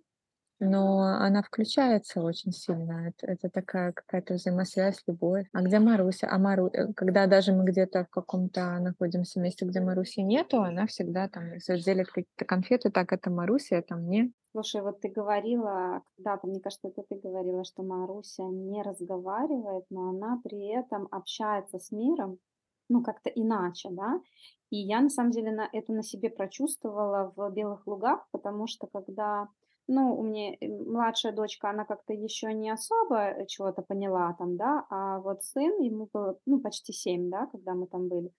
но 0.61 1.01
она 1.01 1.43
включается 1.43 2.23
очень 2.23 2.53
сильно. 2.53 3.09
Это, 3.09 3.27
это 3.27 3.51
такая 3.51 3.93
какая-то 3.93 4.35
взаимосвязь, 4.35 5.03
любовь. 5.07 5.47
А 5.53 5.62
где 5.62 5.79
Маруся? 5.79 6.29
А 6.31 6.38
Мару... 6.38 6.69
Э, 6.73 6.93
когда 6.95 7.27
даже 7.27 7.53
мы 7.53 7.64
где-то 7.64 8.05
в 8.05 8.11
каком-то 8.11 8.79
находимся 8.79 9.40
месте, 9.40 9.64
где 9.64 9.81
Маруси 9.81 10.21
нету, 10.21 10.62
она 10.62 10.87
всегда 10.87 11.29
там, 11.29 11.45
делит 11.59 12.09
какие-то 12.09 12.45
конфеты, 12.45 12.90
так 12.90 13.12
это 13.12 13.31
Маруся, 13.31 13.77
это 13.77 13.97
мне. 13.97 14.33
Слушай, 14.53 14.83
вот 14.83 15.01
ты 15.01 15.09
говорила, 15.09 16.03
когда-то, 16.17 16.47
мне 16.47 16.61
кажется, 16.61 16.88
это 16.88 17.03
ты 17.09 17.17
говорила, 17.17 17.64
что 17.64 17.83
Маруся 17.83 18.45
не 18.45 18.83
разговаривает, 18.83 19.85
но 19.90 20.11
она 20.11 20.40
при 20.45 20.69
этом 20.69 21.09
общается 21.11 21.79
с 21.79 21.90
миром, 21.90 22.38
ну, 22.88 23.03
как-то 23.03 23.31
иначе, 23.31 23.88
да, 23.90 24.21
и 24.71 24.77
я, 24.77 25.01
на 25.01 25.09
самом 25.09 25.31
деле, 25.31 25.53
на, 25.53 25.69
это 25.73 25.93
на 25.93 26.03
себе 26.03 26.31
прочувствовала 26.31 27.33
в 27.37 27.51
«Белых 27.51 27.87
лугах», 27.87 28.27
потому 28.31 28.67
что 28.67 28.87
когда 28.87 29.49
ну, 29.88 30.16
у 30.18 30.23
меня 30.23 30.55
э, 30.61 30.68
младшая 30.68 31.33
дочка, 31.33 31.70
она 31.70 31.85
как-то 31.85 32.12
еще 32.12 32.53
не 32.53 32.70
особо 32.70 33.16
э, 33.16 33.47
чего-то 33.47 33.83
поняла 33.83 34.35
там, 34.38 34.57
да, 34.57 34.87
а 34.90 35.20
вот 35.20 35.44
сын, 35.44 35.81
ему 35.81 36.09
было, 36.12 36.38
ну, 36.47 36.61
почти 36.61 36.92
семь, 36.92 37.31
да, 37.31 37.47
когда 37.47 37.75
мы 37.75 37.87
там 37.87 38.09
были. 38.09 38.33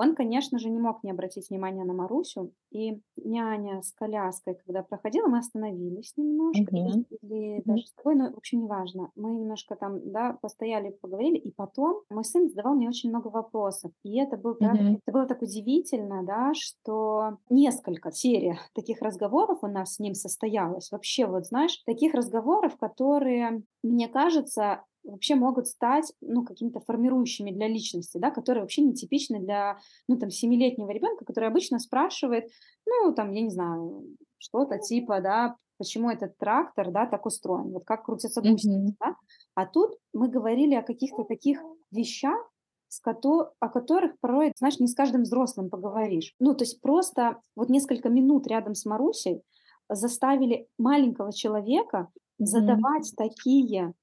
Он, 0.00 0.14
конечно 0.14 0.58
же, 0.58 0.70
не 0.70 0.78
мог 0.80 1.02
не 1.04 1.10
обратить 1.10 1.50
внимания 1.50 1.84
на 1.84 1.92
Марусю, 1.92 2.52
и 2.70 3.02
няня 3.16 3.82
с 3.82 3.92
коляской, 3.92 4.54
когда 4.54 4.82
проходила, 4.82 5.26
мы 5.28 5.38
остановились 5.38 6.14
немножко, 6.16 6.70
Мгм. 6.72 7.04
или 7.10 7.62
Мгм. 7.64 7.66
даже 7.66 7.86
с 7.86 7.92
тобой, 7.92 8.14
но 8.16 8.30
вообще 8.32 8.56
неважно. 8.56 9.10
Мы 9.14 9.30
немножко 9.32 9.76
там, 9.76 10.10
да, 10.12 10.38
постояли, 10.40 10.90
поговорили, 10.90 11.36
и 11.36 11.52
потом 11.52 12.02
мой 12.10 12.24
сын 12.24 12.48
задавал 12.48 12.74
мне 12.76 12.88
очень 12.88 13.10
много 13.10 13.28
вопросов. 13.28 13.92
И 14.04 14.18
это 14.18 14.36
был, 14.36 14.54
правда, 14.54 14.82
Мгм. 14.82 15.00
это 15.06 15.12
было 15.12 15.26
так 15.26 15.42
удивительно, 15.42 16.22
да, 16.24 16.52
что 16.54 17.38
несколько 17.50 18.10
серий 18.12 18.54
таких 18.74 19.02
разговоров 19.02 19.58
у 19.62 19.66
нас 19.66 19.94
с 19.94 19.98
ним 19.98 20.14
состоялось. 20.14 20.90
Вообще, 20.90 21.26
вот 21.26 21.46
знаешь, 21.46 21.82
таких 21.84 22.14
разговоров, 22.14 22.76
которые, 22.78 23.64
мне 23.82 24.08
кажется, 24.08 24.84
вообще 25.04 25.34
могут 25.34 25.66
стать, 25.66 26.12
ну, 26.20 26.44
какими-то 26.44 26.80
формирующими 26.80 27.50
для 27.52 27.68
личности, 27.68 28.18
да, 28.18 28.30
которые 28.30 28.62
вообще 28.62 28.82
нетипичны 28.82 29.40
для, 29.40 29.78
ну, 30.08 30.18
там, 30.18 30.30
семилетнего 30.30 30.90
ребенка, 30.90 31.24
который 31.24 31.48
обычно 31.48 31.78
спрашивает, 31.78 32.50
ну, 32.86 33.12
там, 33.14 33.32
я 33.32 33.42
не 33.42 33.50
знаю, 33.50 34.16
что-то 34.38 34.78
типа, 34.78 35.20
да, 35.20 35.56
почему 35.78 36.10
этот 36.10 36.36
трактор, 36.38 36.90
да, 36.90 37.06
так 37.06 37.26
устроен, 37.26 37.72
вот 37.72 37.84
как 37.84 38.04
крутятся 38.04 38.42
гусеницы, 38.42 38.70
Мгм. 38.82 38.96
да. 39.00 39.16
А 39.54 39.66
тут 39.66 39.96
мы 40.12 40.28
говорили 40.28 40.74
о 40.74 40.82
каких-то 40.82 41.24
таких 41.24 41.60
вещах, 41.90 42.50
с 42.88 43.00
кото- 43.00 43.52
о 43.60 43.68
которых 43.68 44.18
порой, 44.20 44.52
знаешь, 44.56 44.80
не 44.80 44.88
с 44.88 44.94
каждым 44.94 45.22
взрослым 45.22 45.70
поговоришь. 45.70 46.34
Ну, 46.40 46.54
то 46.54 46.64
есть 46.64 46.80
просто 46.80 47.40
вот 47.54 47.68
несколько 47.68 48.08
минут 48.08 48.46
рядом 48.48 48.74
с 48.74 48.84
Марусей 48.84 49.42
заставили 49.88 50.68
маленького 50.78 51.32
человека 51.32 52.08
Мгм. 52.38 52.86
задавать 52.88 53.12
такие 53.16 53.94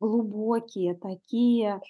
глубокие, 0.00 0.94
такие, 0.94 1.80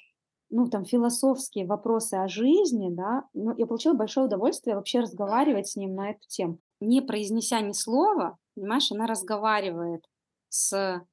ну, 0.51 0.69
там, 0.71 0.85
философские 0.85 1.67
вопросы 1.67 2.15
о 2.15 2.29
жизни, 2.29 2.91
да, 2.91 3.25
ну, 3.35 3.55
я 3.57 3.67
получила 3.67 3.95
большое 3.95 4.27
удовольствие 4.27 4.77
вообще 4.77 5.01
разговаривать 5.01 5.69
с 5.69 5.77
ним 5.77 5.95
на 5.95 6.11
эту 6.11 6.27
тему. 6.29 6.61
Не 6.81 7.03
произнеся 7.03 7.61
ни 7.61 7.73
слова, 7.73 8.39
понимаешь, 8.55 8.93
она 8.93 9.07
разговаривает 9.07 10.05
с 10.49 11.05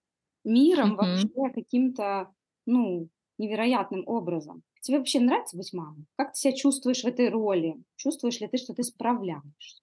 миром 0.44 0.96
Мгм. 1.02 1.30
вообще 1.36 1.52
каким-то, 1.54 2.34
ну, 2.66 3.10
невероятным 3.38 4.04
образом. 4.08 4.64
Тебе 4.82 5.00
вообще 5.00 5.20
нравится 5.20 5.58
быть 5.58 5.74
мамой? 5.74 6.06
Как 6.18 6.34
ты 6.34 6.40
себя 6.40 6.54
чувствуешь 6.54 7.02
в 7.04 7.08
этой 7.08 7.30
роли? 7.30 7.84
Чувствуешь 7.96 8.40
ли 8.40 8.48
ты, 8.48 8.58
что 8.58 8.74
ты 8.74 8.84
справляешься? 8.84 9.82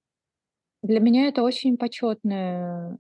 Для 0.83 1.01
меня 1.01 1.29
это 1.29 1.43
очень 1.43 1.77
почетная 1.77 2.99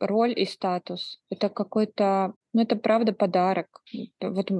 роль 0.00 0.38
и 0.38 0.46
статус. 0.46 1.20
Это 1.30 1.48
какой-то, 1.50 2.34
ну, 2.52 2.62
это 2.62 2.76
правда 2.76 3.12
подарок. 3.12 3.82
Вот 4.20 4.50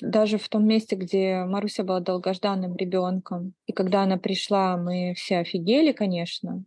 даже 0.00 0.38
в 0.38 0.48
том 0.48 0.66
месте, 0.66 0.96
где 0.96 1.44
Маруся 1.44 1.84
была 1.84 2.00
долгожданным 2.00 2.76
ребенком, 2.76 3.54
и 3.66 3.72
когда 3.72 4.02
она 4.02 4.16
пришла, 4.16 4.76
мы 4.76 5.14
все 5.16 5.38
офигели, 5.38 5.92
конечно, 5.92 6.64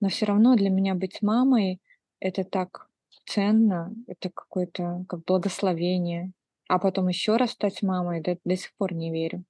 но 0.00 0.08
все 0.08 0.26
равно 0.26 0.56
для 0.56 0.70
меня 0.70 0.94
быть 0.94 1.22
мамой 1.22 1.80
это 2.22 2.44
так 2.44 2.88
ценно, 3.26 3.92
это 4.06 4.30
какое-то 4.30 5.04
как 5.08 5.24
благословение. 5.24 6.32
А 6.68 6.78
потом 6.78 7.08
еще 7.08 7.36
раз 7.36 7.50
стать 7.50 7.82
мамой, 7.82 8.22
до, 8.22 8.38
до 8.44 8.56
сих 8.56 8.74
пор 8.76 8.94
не 8.94 9.12
верю. 9.12 9.44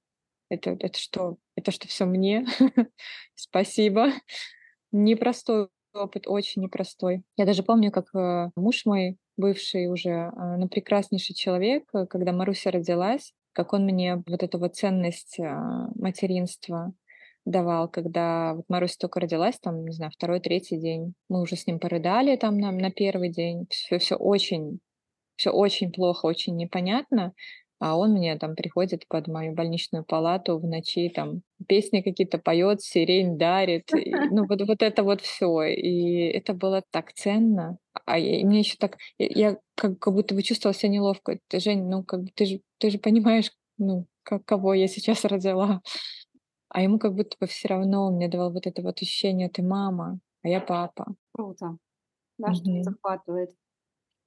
Это, 0.49 0.71
это 0.71 0.99
что? 0.99 1.37
Это 1.55 1.71
что 1.71 1.87
все 1.87 2.05
мне? 2.05 2.45
Спасибо. 3.35 4.09
Непростой 4.91 5.69
опыт, 5.93 6.27
очень 6.27 6.63
непростой. 6.63 7.23
Я 7.37 7.45
даже 7.45 7.63
помню, 7.63 7.91
как 7.91 8.13
э, 8.15 8.49
муж 8.55 8.85
мой, 8.85 9.17
бывший 9.37 9.87
уже, 9.87 10.09
э, 10.09 10.31
ну, 10.57 10.67
прекраснейший 10.67 11.35
человек, 11.35 11.83
э, 11.93 12.05
когда 12.07 12.31
Маруся 12.31 12.71
родилась, 12.71 13.33
как 13.53 13.73
он 13.73 13.85
мне 13.85 14.23
вот 14.27 14.43
эту 14.43 14.57
вот 14.57 14.75
ценность 14.75 15.39
а, 15.39 15.87
материнства 15.95 16.93
давал, 17.45 17.87
когда 17.87 18.55
вот 18.55 18.65
Маруся 18.67 18.97
только 18.99 19.19
родилась, 19.19 19.59
там, 19.59 19.85
не 19.85 19.91
знаю, 19.91 20.11
второй, 20.11 20.39
третий 20.39 20.77
день. 20.77 21.13
Мы 21.29 21.41
уже 21.41 21.55
с 21.55 21.67
ним 21.67 21.79
порыдали 21.79 22.35
там 22.35 22.57
на, 22.57 22.71
на 22.71 22.89
первый 22.89 23.29
день. 23.29 23.67
Все, 23.69 23.99
все 23.99 24.15
очень, 24.15 24.79
все 25.35 25.51
очень 25.51 25.91
плохо, 25.91 26.25
очень 26.25 26.55
непонятно. 26.55 27.33
А 27.85 27.97
он 27.97 28.13
мне 28.13 28.37
там 28.37 28.55
приходит 28.55 29.05
под 29.09 29.27
мою 29.27 29.51
больничную 29.53 30.05
палату 30.05 30.57
в 30.57 30.65
ночи, 30.65 31.09
там 31.13 31.41
песни 31.67 31.99
какие-то 31.99 32.37
поет, 32.37 32.81
сирень 32.81 33.37
дарит. 33.37 33.93
И, 33.93 34.21
ну, 34.29 34.45
вот, 34.47 34.61
вот 34.65 34.81
это 34.81 35.03
вот 35.03 35.19
все. 35.19 35.63
И 35.63 36.29
это 36.29 36.53
было 36.53 36.81
так 36.91 37.11
ценно. 37.11 37.77
А 38.05 38.17
я- 38.17 38.39
и 38.39 38.45
мне 38.45 38.59
еще 38.59 38.77
так, 38.79 38.95
я 39.17 39.57
как, 39.75 39.99
как 39.99 40.13
будто 40.13 40.33
бы 40.33 40.43
чувствовала 40.43 40.73
себя 40.73 40.93
неловко. 40.93 41.37
Ты, 41.49 41.59
Жень, 41.59 41.83
ну, 41.89 42.05
как 42.05 42.21
ты 42.35 42.45
же, 42.45 42.61
ты 42.77 42.89
же 42.89 42.99
понимаешь, 42.99 43.51
ну, 43.77 44.05
как, 44.23 44.45
кого 44.45 44.73
я 44.73 44.87
сейчас 44.87 45.25
родила. 45.25 45.81
А 46.69 46.81
ему 46.81 46.99
как 46.99 47.15
будто 47.15 47.35
бы 47.37 47.47
все 47.47 47.67
равно, 47.67 48.05
он 48.05 48.15
мне 48.15 48.29
давал 48.29 48.53
вот 48.53 48.65
это 48.65 48.81
вот 48.81 49.01
ощущение, 49.01 49.49
ты 49.49 49.61
мама, 49.61 50.19
а 50.41 50.47
я 50.47 50.61
папа. 50.61 51.15
Круто, 51.33 51.77
да, 52.37 52.53
что 52.53 52.63
Мгм. 52.71 52.83
захватывает. 52.83 53.51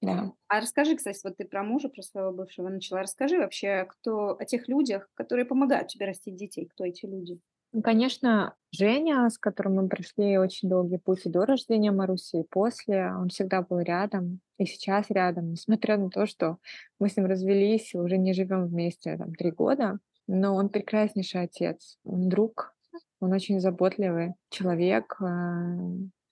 Да. 0.03 0.33
А 0.49 0.61
расскажи, 0.61 0.97
кстати, 0.97 1.21
вот 1.25 1.37
ты 1.37 1.45
про 1.45 1.63
мужа, 1.63 1.89
про 1.89 2.03
своего 2.03 2.33
бывшего 2.33 2.69
начала. 2.69 3.03
Расскажи 3.03 3.39
вообще, 3.39 3.87
кто 3.89 4.37
о 4.39 4.45
тех 4.45 4.69
людях, 4.69 5.09
которые 5.15 5.47
помогают 5.47 5.89
тебе 5.89 6.07
растить 6.07 6.37
детей. 6.37 6.67
Кто 6.67 6.85
эти 6.85 7.07
люди? 7.07 7.41
Ну, 7.73 7.83
конечно, 7.83 8.55
Женя, 8.73 9.29
с 9.29 9.37
которым 9.37 9.75
мы 9.75 9.89
прошли 9.89 10.39
очень 10.39 10.69
долгий 10.69 10.99
путь 10.99 11.27
и 11.27 11.29
до 11.29 11.45
рождения 11.45 11.93
Маруси, 11.93 12.37
и 12.41 12.47
после, 12.49 13.13
он 13.15 13.29
всегда 13.29 13.61
был 13.61 13.81
рядом, 13.81 14.41
и 14.57 14.65
сейчас 14.65 15.11
рядом, 15.11 15.51
несмотря 15.51 15.99
на 15.99 16.09
то, 16.09 16.27
что 16.27 16.59
мы 16.99 17.11
с 17.11 17.17
ним 17.17 17.27
развелись 17.27 17.93
и 17.93 17.99
уже 17.99 18.17
не 18.17 18.33
живем 18.33 18.67
вместе 18.67 19.19
там 19.19 19.35
три 19.35 19.51
года, 19.51 19.99
но 20.27 20.55
он 20.55 20.71
прекраснейший 20.71 21.43
отец, 21.43 21.99
он 22.05 22.29
друг, 22.29 22.75
он 23.21 23.33
очень 23.33 23.61
заботливый 23.61 24.35
человек, 24.51 25.17
а, 25.21 25.77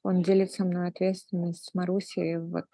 он 0.03 0.23
делит 0.23 0.53
со 0.53 0.65
мной 0.65 0.89
ответственность 0.89 1.65
с 1.65 1.75
Марусей 1.75 2.39
вот 2.39 2.67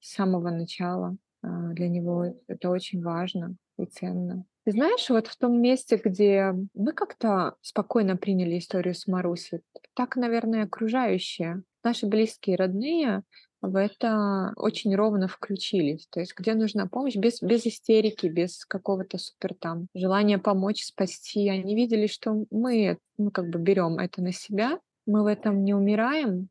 с 0.00 0.14
самого 0.14 0.50
начала. 0.50 1.16
А, 1.42 1.72
Для 1.72 1.88
него 1.88 2.34
это 2.46 2.70
очень 2.70 3.02
важно 3.02 3.56
и 3.78 3.86
ценно. 3.86 4.44
Ты 4.64 4.72
знаешь, 4.72 5.08
вот 5.08 5.26
в 5.26 5.36
том 5.36 5.60
месте, 5.60 6.00
где 6.02 6.54
мы 6.74 6.92
как-то 6.92 7.56
спокойно 7.62 8.16
приняли 8.16 8.58
историю 8.58 8.94
с 8.94 9.06
Марусей, 9.06 9.60
так, 9.94 10.16
наверное, 10.16 10.64
окружающие, 10.64 11.62
наши 11.82 12.06
близкие, 12.06 12.56
родные 12.56 13.22
в 13.62 13.76
это 13.76 14.52
очень 14.56 14.94
ровно 14.94 15.28
включились. 15.28 16.06
То 16.10 16.20
есть 16.20 16.34
где 16.36 16.54
нужна 16.54 16.86
помощь, 16.86 17.16
без, 17.16 17.42
без 17.42 17.66
истерики, 17.66 18.26
без 18.26 18.64
какого-то 18.64 19.18
супер 19.18 19.54
там 19.54 19.88
желания 19.94 20.38
помочь, 20.38 20.84
спасти. 20.84 21.48
Они 21.48 21.74
видели, 21.74 22.06
что 22.06 22.44
мы, 22.50 22.98
ну, 23.18 23.30
как 23.30 23.48
бы 23.48 23.58
берем 23.58 23.98
это 23.98 24.22
на 24.22 24.32
себя, 24.32 24.78
мы 25.06 25.22
в 25.22 25.26
этом 25.26 25.64
не 25.64 25.74
умираем, 25.74 26.48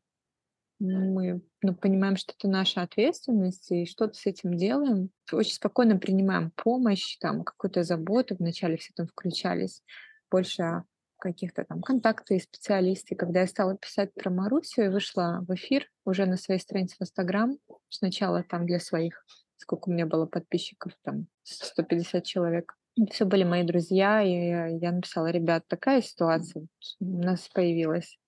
мы 0.80 1.42
ну, 1.62 1.74
понимаем, 1.74 2.16
что 2.16 2.32
это 2.36 2.48
наша 2.48 2.82
ответственность, 2.82 3.70
и 3.70 3.86
что-то 3.86 4.14
с 4.14 4.26
этим 4.26 4.56
делаем. 4.56 5.10
Очень 5.30 5.54
спокойно 5.54 5.98
принимаем 5.98 6.50
помощь, 6.56 7.18
там, 7.18 7.44
какую-то 7.44 7.82
заботу. 7.82 8.34
Вначале 8.38 8.78
все 8.78 8.92
там 8.96 9.06
включались 9.06 9.82
больше 10.30 10.84
каких-то 11.18 11.64
там 11.64 11.82
контакты 11.82 12.36
и 12.36 12.40
специалисты. 12.40 13.14
Когда 13.14 13.40
я 13.40 13.46
стала 13.46 13.76
писать 13.76 14.12
про 14.14 14.30
Марусю 14.30 14.82
и 14.82 14.88
вышла 14.88 15.44
в 15.46 15.54
эфир 15.54 15.86
уже 16.06 16.24
на 16.24 16.36
своей 16.36 16.60
странице 16.60 16.96
в 16.98 17.02
Инстаграм, 17.02 17.58
сначала 17.90 18.42
там 18.42 18.66
для 18.66 18.80
своих, 18.80 19.24
сколько 19.58 19.90
у 19.90 19.92
меня 19.92 20.06
было 20.06 20.24
подписчиков, 20.24 20.92
там 21.02 21.26
150 21.44 22.24
человек. 22.24 22.74
Все 23.10 23.24
были 23.24 23.44
мои 23.44 23.62
друзья, 23.62 24.22
и 24.22 24.78
я 24.78 24.92
написала, 24.92 25.30
ребят, 25.30 25.64
такая 25.68 26.00
ситуация 26.02 26.66
у 27.00 27.22
нас 27.22 27.48
появилась 27.48 28.18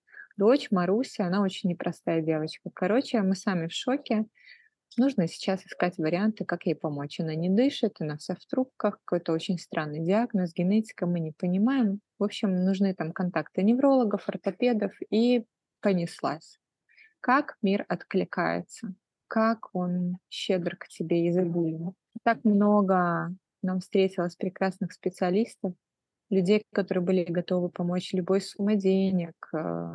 дочь 0.43 0.73
Маруся, 0.73 1.27
она 1.27 1.41
очень 1.41 1.71
непростая 1.71 2.21
девочка. 2.21 2.69
Короче, 2.75 3.23
мы 3.23 3.37
сами 3.37 3.69
в 3.69 3.73
шоке. 3.73 4.27
Нужно 4.99 5.29
сейчас 5.29 5.65
искать 5.65 5.97
варианты, 5.99 6.45
как 6.45 6.67
ей 6.67 6.75
помочь. 6.75 7.21
Она 7.21 7.37
не 7.37 7.49
дышит, 7.49 8.01
она 8.01 8.17
вся 8.17 8.35
в 8.35 8.45
трубках, 8.47 8.99
какой-то 9.05 9.33
очень 9.33 9.57
странный 9.57 10.01
диагноз, 10.01 10.53
генетика, 10.53 11.07
мы 11.07 11.21
не 11.21 11.31
понимаем. 11.31 12.01
В 12.19 12.25
общем, 12.25 12.65
нужны 12.65 12.93
там 12.93 13.13
контакты 13.13 13.63
неврологов, 13.63 14.29
ортопедов, 14.29 14.93
и 15.11 15.45
понеслась. 15.81 16.59
Как 17.21 17.57
мир 17.63 17.85
откликается, 17.89 18.95
как 19.29 19.69
он 19.73 20.19
щедр 20.29 20.77
к 20.77 20.89
тебе 20.89 21.29
изобилен. 21.29 21.95
Так 22.25 22.43
много 22.43 23.33
нам 23.63 23.79
встретилось 23.79 24.35
прекрасных 24.35 24.93
специалистов, 24.93 25.75
людей, 26.31 26.65
которые 26.73 27.05
были 27.05 27.23
готовы 27.23 27.69
помочь 27.69 28.13
любой 28.13 28.41
суммой 28.41 28.77
денег, 28.77 29.35
э, 29.55 29.95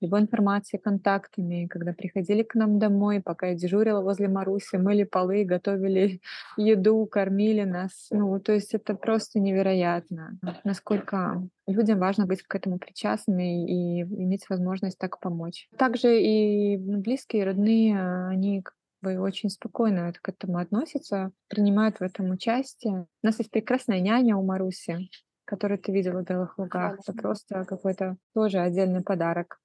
любой 0.00 0.20
информацией, 0.20 0.80
контактами, 0.80 1.66
когда 1.66 1.92
приходили 1.92 2.42
к 2.42 2.54
нам 2.54 2.78
домой, 2.78 3.20
пока 3.20 3.48
я 3.48 3.54
дежурила 3.54 4.00
возле 4.00 4.28
Маруси, 4.28 4.76
мыли 4.76 5.04
полы, 5.04 5.44
готовили 5.44 6.20
еду, 6.56 7.06
кормили 7.06 7.64
нас. 7.64 8.08
Ну, 8.10 8.38
то 8.40 8.52
есть 8.52 8.74
это 8.74 8.94
просто 8.94 9.40
невероятно, 9.40 10.38
насколько 10.64 11.42
людям 11.66 11.98
важно 11.98 12.26
быть 12.26 12.42
к 12.42 12.54
этому 12.54 12.78
причастными 12.78 13.66
и 13.68 14.02
иметь 14.02 14.48
возможность 14.48 14.98
так 14.98 15.20
помочь. 15.20 15.68
Также 15.76 16.20
и 16.20 16.76
близкие, 16.76 17.44
родные, 17.44 18.00
они 18.28 18.64
бы 19.00 19.18
очень 19.18 19.50
спокойно 19.50 20.12
к 20.20 20.28
этому 20.28 20.58
относятся, 20.58 21.30
принимают 21.48 22.00
в 22.00 22.02
этом 22.02 22.30
участие. 22.30 23.06
У 23.22 23.26
нас 23.26 23.38
есть 23.38 23.50
прекрасная 23.50 24.00
няня 24.00 24.36
у 24.36 24.44
Маруси, 24.44 25.08
которую 25.44 25.78
ты 25.78 25.92
видела 25.92 26.22
в 26.22 26.24
Белых 26.24 26.58
Лугах. 26.58 26.98
Это 27.00 27.12
просто 27.12 27.64
какой-то 27.64 28.16
тоже 28.34 28.58
отдельный 28.58 29.02
подарок. 29.02 29.60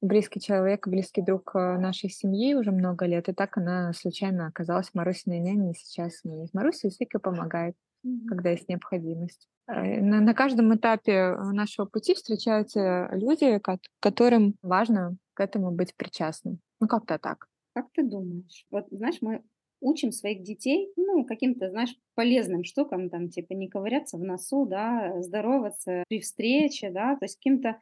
Близкий 0.00 0.40
человек, 0.40 0.88
близкий 0.88 1.22
друг 1.22 1.54
э, 1.54 1.78
нашей 1.78 2.08
семьи 2.08 2.54
уже 2.54 2.72
много 2.72 3.04
лет, 3.06 3.28
и 3.28 3.32
так 3.32 3.58
она 3.58 3.92
случайно 3.92 4.46
оказалась 4.46 4.94
Марусиной 4.94 5.40
няней, 5.40 5.72
и 5.72 5.74
сейчас 5.74 6.16
с 6.16 6.24
ней. 6.24 6.48
Маруся 6.52 6.88
Вика 6.98 7.18
помогает, 7.18 7.74
mm-hmm. 8.06 8.26
когда 8.28 8.50
есть 8.50 8.68
необходимость. 8.68 9.48
Э, 9.68 10.00
на, 10.00 10.20
на 10.20 10.34
каждом 10.34 10.74
этапе 10.74 11.36
нашего 11.52 11.86
пути 11.86 12.14
встречаются 12.14 13.08
люди, 13.12 13.60
которым 14.00 14.54
важно 14.62 15.16
к 15.34 15.40
этому 15.40 15.70
быть 15.70 15.94
причастным. 15.96 16.60
Ну, 16.80 16.88
как-то 16.88 17.18
так. 17.18 17.46
Как 17.74 17.86
ты 17.92 18.02
думаешь? 18.02 18.66
Вот, 18.70 18.86
знаешь, 18.90 19.18
мы 19.20 19.42
учим 19.80 20.12
своих 20.12 20.42
детей, 20.42 20.92
ну, 20.96 21.24
каким-то, 21.24 21.70
знаешь, 21.70 21.94
полезным 22.14 22.64
штукам, 22.64 23.08
там, 23.08 23.28
типа, 23.28 23.54
не 23.54 23.68
ковыряться 23.68 24.18
в 24.18 24.22
носу, 24.22 24.66
да, 24.66 25.22
здороваться 25.22 26.04
при 26.08 26.20
встрече, 26.20 26.90
да, 26.90 27.16
то 27.16 27.24
есть 27.24 27.36
каким-то, 27.36 27.80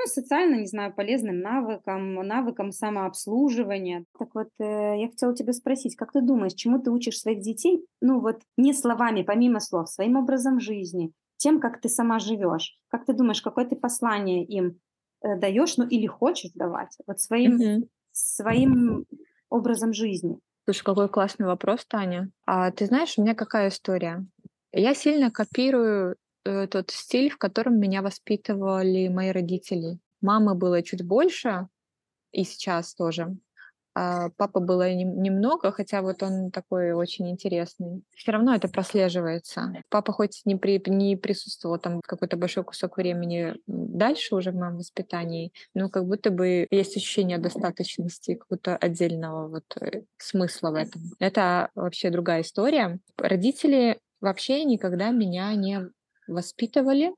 ну, 0.00 0.06
социально, 0.06 0.56
не 0.56 0.66
знаю, 0.66 0.94
полезным 0.94 1.40
навыкам, 1.40 2.14
навыкам 2.14 2.72
самообслуживания. 2.72 4.04
Так 4.18 4.34
вот, 4.34 4.48
э, 4.58 5.00
я 5.00 5.08
хотела 5.08 5.34
тебя 5.34 5.52
спросить, 5.52 5.96
как 5.96 6.12
ты 6.12 6.22
думаешь, 6.22 6.54
чему 6.54 6.78
ты 6.80 6.90
учишь 6.90 7.18
своих 7.18 7.40
детей, 7.40 7.84
ну, 8.00 8.20
вот 8.20 8.40
не 8.56 8.72
словами, 8.72 9.22
помимо 9.22 9.60
слов, 9.60 9.88
своим 9.88 10.16
образом 10.16 10.60
жизни, 10.60 11.12
тем, 11.36 11.60
как 11.60 11.80
ты 11.80 11.88
сама 11.88 12.18
живешь? 12.18 12.78
Как 12.88 13.04
ты 13.04 13.12
думаешь, 13.12 13.42
какое 13.42 13.64
ты 13.66 13.76
послание 13.76 14.44
им 14.44 14.80
э, 15.22 15.36
даешь, 15.36 15.76
ну, 15.76 15.86
или 15.86 16.06
хочешь 16.06 16.52
давать, 16.54 16.96
вот 17.06 17.20
своим, 17.20 17.60
mm-hmm. 17.60 17.88
своим 18.12 19.06
образом 19.50 19.92
жизни? 19.92 20.38
Слушай, 20.64 20.84
какой 20.84 21.08
классный 21.08 21.46
вопрос, 21.46 21.84
Таня. 21.86 22.30
А 22.46 22.70
ты 22.70 22.86
знаешь, 22.86 23.14
у 23.16 23.22
меня 23.22 23.34
какая 23.34 23.68
история? 23.68 24.24
Я 24.72 24.94
сильно 24.94 25.30
копирую 25.30 26.16
э, 26.44 26.66
тот 26.66 26.90
стиль, 26.90 27.30
в 27.30 27.38
котором 27.38 27.78
меня 27.78 28.02
воспитывали 28.02 29.08
мои 29.08 29.30
родители. 29.30 29.98
Мамы 30.20 30.54
было 30.54 30.82
чуть 30.82 31.04
больше, 31.04 31.68
и 32.32 32.44
сейчас 32.44 32.94
тоже. 32.94 33.36
А 33.92 34.30
папа 34.36 34.60
было 34.60 34.92
немного, 34.92 35.72
хотя 35.72 36.00
вот 36.00 36.22
он 36.22 36.52
такой 36.52 36.92
очень 36.92 37.28
интересный. 37.28 38.02
Все 38.14 38.30
равно 38.30 38.54
это 38.54 38.68
прослеживается. 38.68 39.72
Папа 39.88 40.12
хоть 40.12 40.42
не, 40.44 40.54
при, 40.54 40.80
не 40.86 41.16
присутствовал 41.16 41.78
там 41.78 42.00
какой-то 42.00 42.36
большой 42.36 42.62
кусок 42.62 42.96
времени 42.96 43.56
дальше 43.66 44.36
уже 44.36 44.52
в 44.52 44.54
моем 44.54 44.76
воспитании, 44.76 45.52
но 45.74 45.88
как 45.88 46.06
будто 46.06 46.30
бы 46.30 46.68
есть 46.70 46.96
ощущение 46.96 47.38
достаточности 47.38 48.36
какого-то 48.36 48.76
отдельного 48.76 49.48
вот 49.48 49.64
э, 49.80 50.02
смысла 50.18 50.70
в 50.70 50.74
этом. 50.76 51.02
Это 51.18 51.70
вообще 51.74 52.10
другая 52.10 52.42
история. 52.42 53.00
Родители 53.16 53.98
вообще 54.20 54.64
никогда 54.64 55.10
меня 55.10 55.52
не 55.54 55.90
воспитывали, 56.26 57.14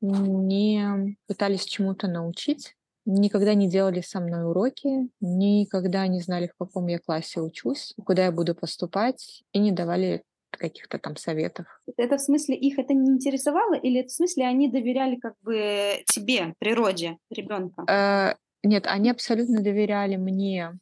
не 0.00 1.16
пытались 1.26 1.64
чему-то 1.64 2.08
научить 2.08 2.74
никогда 3.06 3.54
не 3.54 3.68
делали 3.68 4.00
со 4.00 4.20
мной 4.20 4.48
уроки, 4.48 5.08
никогда 5.20 6.06
не 6.06 6.20
знали, 6.20 6.48
в 6.48 6.56
каком 6.58 6.86
я 6.86 6.98
классе 6.98 7.40
учусь, 7.40 7.94
куда 8.04 8.26
я 8.26 8.32
буду 8.32 8.54
поступать, 8.54 9.42
и 9.52 9.58
не 9.58 9.72
давали 9.72 10.22
каких-то 10.50 10.98
там 10.98 11.16
советов. 11.16 11.66
Это 11.96 12.16
в 12.16 12.20
смысле 12.20 12.56
их 12.56 12.78
это 12.78 12.94
не 12.94 13.10
интересовало, 13.10 13.74
или 13.74 14.00
это 14.00 14.08
в 14.08 14.12
смысле 14.12 14.46
они 14.46 14.70
доверяли 14.70 15.16
как 15.16 15.34
бы 15.42 16.04
тебе, 16.06 16.54
природе 16.58 17.18
ребенка? 17.30 17.84
Э, 17.88 18.36
нет, 18.62 18.86
они 18.86 19.10
абсолютно 19.10 19.60
доверяли 19.62 20.16
мне 20.16 20.72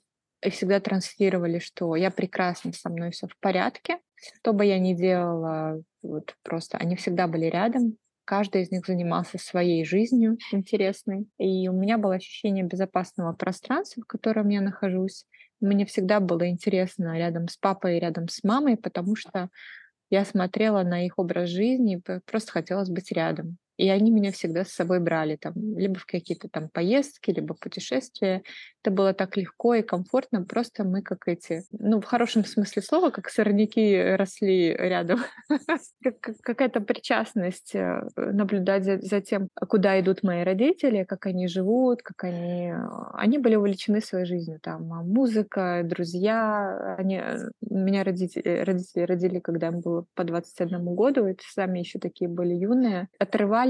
и 0.44 0.50
всегда 0.50 0.78
транслировали, 0.80 1.58
что 1.58 1.96
я 1.96 2.10
прекрасна, 2.10 2.72
со 2.72 2.90
мной 2.90 3.12
все 3.12 3.26
в 3.28 3.36
порядке. 3.38 3.98
Что 4.40 4.52
бы 4.52 4.66
я 4.66 4.78
ни 4.78 4.92
делала, 4.94 5.82
вот 6.02 6.36
просто 6.42 6.78
они 6.78 6.96
всегда 6.96 7.26
были 7.26 7.46
рядом, 7.46 7.96
Каждый 8.24 8.62
из 8.62 8.70
них 8.70 8.86
занимался 8.86 9.38
своей 9.38 9.84
жизнью 9.84 10.38
интересной. 10.52 11.26
И 11.38 11.68
у 11.68 11.72
меня 11.72 11.98
было 11.98 12.14
ощущение 12.14 12.64
безопасного 12.64 13.32
пространства, 13.32 14.02
в 14.02 14.06
котором 14.06 14.48
я 14.48 14.60
нахожусь. 14.60 15.24
Мне 15.60 15.86
всегда 15.86 16.20
было 16.20 16.48
интересно 16.48 17.16
рядом 17.18 17.48
с 17.48 17.56
папой 17.56 17.96
и 17.96 18.00
рядом 18.00 18.28
с 18.28 18.44
мамой, 18.44 18.76
потому 18.76 19.16
что 19.16 19.48
я 20.10 20.24
смотрела 20.24 20.82
на 20.82 21.04
их 21.04 21.18
образ 21.18 21.48
жизни 21.48 21.96
и 21.96 22.20
просто 22.26 22.52
хотелось 22.52 22.90
быть 22.90 23.10
рядом. 23.12 23.58
И 23.82 23.88
они 23.88 24.12
меня 24.12 24.30
всегда 24.30 24.64
с 24.64 24.68
собой 24.68 25.00
брали, 25.00 25.34
там, 25.34 25.54
либо 25.56 25.98
в 25.98 26.06
какие-то 26.06 26.48
там 26.48 26.68
поездки, 26.68 27.32
либо 27.32 27.52
путешествия. 27.54 28.44
Это 28.80 28.92
было 28.92 29.12
так 29.12 29.36
легко 29.36 29.74
и 29.74 29.82
комфортно, 29.82 30.44
просто 30.44 30.84
мы 30.84 31.02
как 31.02 31.26
эти, 31.26 31.64
ну, 31.72 32.00
в 32.00 32.04
хорошем 32.04 32.44
смысле 32.44 32.80
слова, 32.82 33.10
как 33.10 33.28
сорняки 33.28 34.00
росли 34.14 34.72
рядом. 34.72 35.18
Какая-то 36.42 36.80
причастность 36.80 37.74
э, 37.74 38.08
наблюдать 38.16 38.84
за, 38.84 39.20
тем, 39.20 39.48
куда 39.68 40.00
идут 40.00 40.22
мои 40.22 40.44
родители, 40.44 41.02
как 41.02 41.26
они 41.26 41.48
живут, 41.48 42.02
как 42.02 42.22
они... 42.22 42.70
Э, 42.70 42.86
они 43.14 43.38
были 43.38 43.56
увлечены 43.56 44.00
своей 44.00 44.26
жизнью, 44.26 44.60
там, 44.62 44.92
а 44.92 45.02
музыка, 45.02 45.82
друзья. 45.84 46.94
Они... 46.98 47.16
Э, 47.16 47.48
меня 47.68 48.04
родители, 48.04 48.62
родители 48.64 49.02
родили, 49.02 49.40
когда 49.40 49.68
им 49.68 49.80
было 49.80 50.04
по 50.14 50.22
21 50.22 50.94
году, 50.94 51.26
и 51.26 51.36
сами 51.40 51.80
еще 51.80 51.98
такие 51.98 52.28
были 52.28 52.54
юные. 52.54 53.08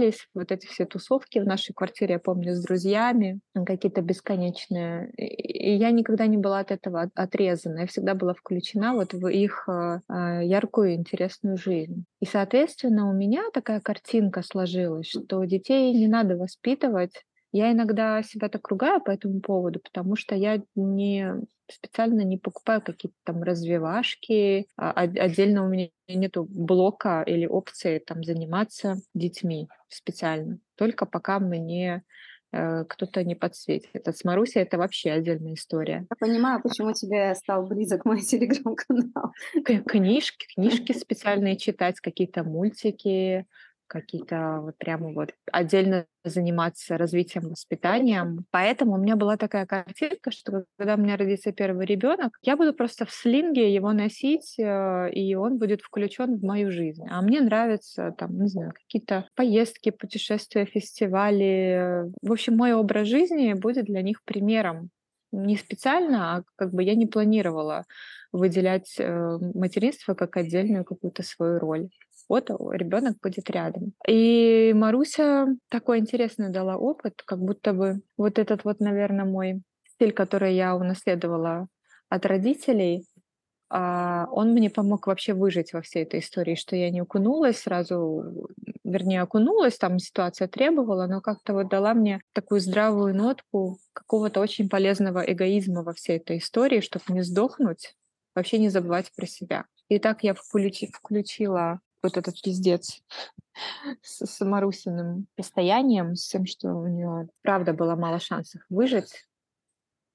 Отрывались 0.03 0.29
вот 0.35 0.51
эти 0.51 0.67
все 0.67 0.85
тусовки 0.85 1.39
в 1.39 1.47
нашей 1.47 1.73
квартире, 1.73 2.15
я 2.15 2.19
помню, 2.19 2.55
с 2.55 2.63
друзьями, 2.63 3.41
какие-то 3.55 4.03
бесконечные 4.03 5.11
и 5.17 5.77
я 5.77 5.91
никогда 5.91 6.27
не 6.27 6.37
была 6.37 6.61
от 6.61 6.71
этого 6.71 7.11
отрезана. 7.15 7.81
Я 7.81 7.87
всегда 7.87 8.15
была 8.15 8.35
включена 8.35 8.95
вот 8.95 9.13
в 9.13 9.27
их 9.29 9.69
а, 9.69 10.01
а, 10.09 10.43
яркую, 10.43 10.95
интересную 10.95 11.57
жизнь. 11.57 12.05
И, 12.21 12.27
соответственно, 12.27 13.09
у 13.09 13.13
меня 13.13 13.45
такая 13.53 13.81
картинка 13.81 14.43
сложилась, 14.43 15.09
что 15.09 15.45
детей 15.45 15.93
не 15.93 16.09
надо 16.09 16.37
воспитывать 16.37 17.13
я 17.53 17.73
иногда 17.73 18.23
себя 18.23 18.49
так 18.49 18.67
ругаю 18.69 19.01
по 19.01 19.11
этому 19.11 19.41
поводу, 19.41 19.81
потому 19.81 20.17
что 20.17 20.35
я 20.35 20.63
не 20.75 21.35
специально 21.71 22.23
не 22.23 22.37
покупаю 22.37 22.83
какие-то 22.83 23.17
там 23.25 23.43
развивашки, 23.43 24.67
а 24.77 24.91
отдельно 24.93 25.65
у 25.65 25.69
меня 25.69 25.89
нету 26.09 26.47
блока 26.51 27.23
или 27.27 27.47
опции 27.47 27.99
там 27.99 28.25
заниматься 28.25 28.97
детьми 29.15 29.69
специально. 29.89 30.59
Только 30.77 31.07
пока 31.07 31.39
мне 31.39 32.03
Э, 32.53 32.85
кто-то 32.85 33.25
не 33.25 33.35
подсветит. 33.35 34.07
От 34.07 34.17
с 34.17 34.25
Марусей 34.25 34.63
это 34.63 34.77
вообще 34.77 35.11
отдельная 35.11 35.55
история. 35.55 36.07
Я 36.11 36.17
понимаю, 36.19 36.61
почему 36.63 36.93
тебе 36.93 37.35
стал 37.35 37.67
близок 37.67 38.05
мой 38.05 38.21
телеграм-канал. 38.21 39.33
Книжки, 39.87 40.47
книжки 40.55 40.93
специальные 40.93 41.57
читать, 41.57 41.99
какие-то 42.01 42.45
мультики, 42.45 43.47
какие-то 43.93 44.61
вот 44.63 44.79
прямо 44.79 45.13
вот 45.13 45.35
отдельно 45.53 46.07
заниматься 46.25 46.97
развитием, 46.97 47.51
воспитанием. 47.51 48.47
Поэтому 48.51 48.95
у 48.95 48.97
меня 48.97 49.17
была 49.17 49.37
такая 49.37 49.67
картинка, 49.67 50.31
что 50.31 50.65
когда 50.79 50.95
у 50.95 50.99
меня 50.99 51.17
родится 51.19 51.53
первый 51.53 51.85
ребенок, 51.85 52.39
я 52.43 52.57
буду 52.57 52.73
просто 52.73 53.05
в 53.05 53.11
слинге 53.11 53.75
его 53.75 53.93
носить, 53.93 54.59
э, 54.59 55.11
и 55.13 55.35
он 55.35 55.59
будет 55.59 55.83
включен 55.83 56.39
в 56.39 56.43
мою 56.43 56.71
жизнь. 56.71 57.05
А 57.11 57.21
мне 57.21 57.43
нравятся 57.43 58.15
там, 58.17 58.41
не 58.41 58.49
знаю, 58.49 58.73
какие-то 58.73 59.29
поездки, 59.35 59.91
путешествия, 59.91 60.65
фестивали. 60.65 62.05
В 62.23 62.33
общем, 62.33 62.57
мой 62.57 62.73
образ 62.73 63.09
жизни 63.09 63.53
будет 63.53 63.85
для 63.85 64.01
них 64.01 64.25
примером. 64.25 64.89
Не 65.33 65.57
специально, 65.57 66.37
а 66.37 66.43
как 66.57 66.73
бы 66.73 66.83
я 66.83 66.95
не 66.95 67.07
планировала 67.07 67.85
выделять 68.33 68.95
э, 68.99 69.39
материнство 69.55 70.15
как 70.15 70.37
отдельную 70.39 70.85
какую-то 70.85 71.23
свою 71.23 71.59
роль 71.59 71.89
вот 72.29 72.51
ребенок 72.51 73.17
будет 73.23 73.51
рядом. 73.51 73.93
И 74.07 74.73
Маруся 74.75 75.47
такой 75.69 75.99
интересный 75.99 76.51
дала 76.51 76.77
опыт, 76.77 77.23
как 77.25 77.39
будто 77.39 77.73
бы 77.73 78.01
вот 78.17 78.39
этот 78.39 78.65
вот, 78.65 78.81
наверное, 78.81 79.25
мой 79.25 79.63
стиль, 79.85 80.13
который 80.13 80.55
я 80.55 80.75
унаследовала 80.77 81.69
от 82.09 82.27
родителей, 82.27 83.07
а, 83.75 84.27
он 84.31 84.53
мне 84.53 84.69
помог 84.69 85.07
вообще 85.07 85.33
выжить 85.33 85.73
во 85.73 85.81
всей 85.81 86.03
этой 86.03 86.21
истории, 86.21 86.57
что 86.57 86.77
я 86.77 86.91
не 86.91 87.01
окунулась 87.01 87.61
сразу, 87.61 88.47
вернее, 88.85 89.23
окунулась, 89.23 89.79
там 89.79 89.99
ситуация 89.99 90.47
требовала, 90.47 91.07
но 91.07 91.23
как-то 91.23 91.55
вот 91.55 91.71
дала 91.71 91.95
мне 91.95 92.21
такую 92.35 92.61
здравую 92.61 93.15
нотку 93.15 93.79
какого-то 93.95 94.41
очень 94.41 94.69
полезного 94.69 95.21
эгоизма 95.21 95.83
во 95.83 95.95
всей 95.95 96.19
этой 96.19 96.37
истории, 96.37 96.81
чтобы 96.81 97.05
не 97.09 97.23
сдохнуть, 97.23 97.95
вообще 98.35 98.59
не 98.59 98.69
забывать 98.69 99.11
про 99.17 99.27
себя. 99.27 99.65
И 99.89 99.99
так 99.99 100.23
я 100.23 100.35
включи, 100.35 100.89
включила 100.93 101.81
вот 102.03 102.17
этот 102.17 102.41
пиздец 102.43 103.03
с, 104.03 104.27
с 104.27 104.45
Марусиным 104.45 105.27
состоянием, 105.39 106.15
с 106.17 106.29
тем, 106.29 106.47
что 106.47 106.69
у 106.69 106.87
нее 106.87 107.29
правда 107.43 107.73
было 107.73 107.97
мало 107.97 108.19
шансов 108.19 108.63
выжить. 108.69 109.27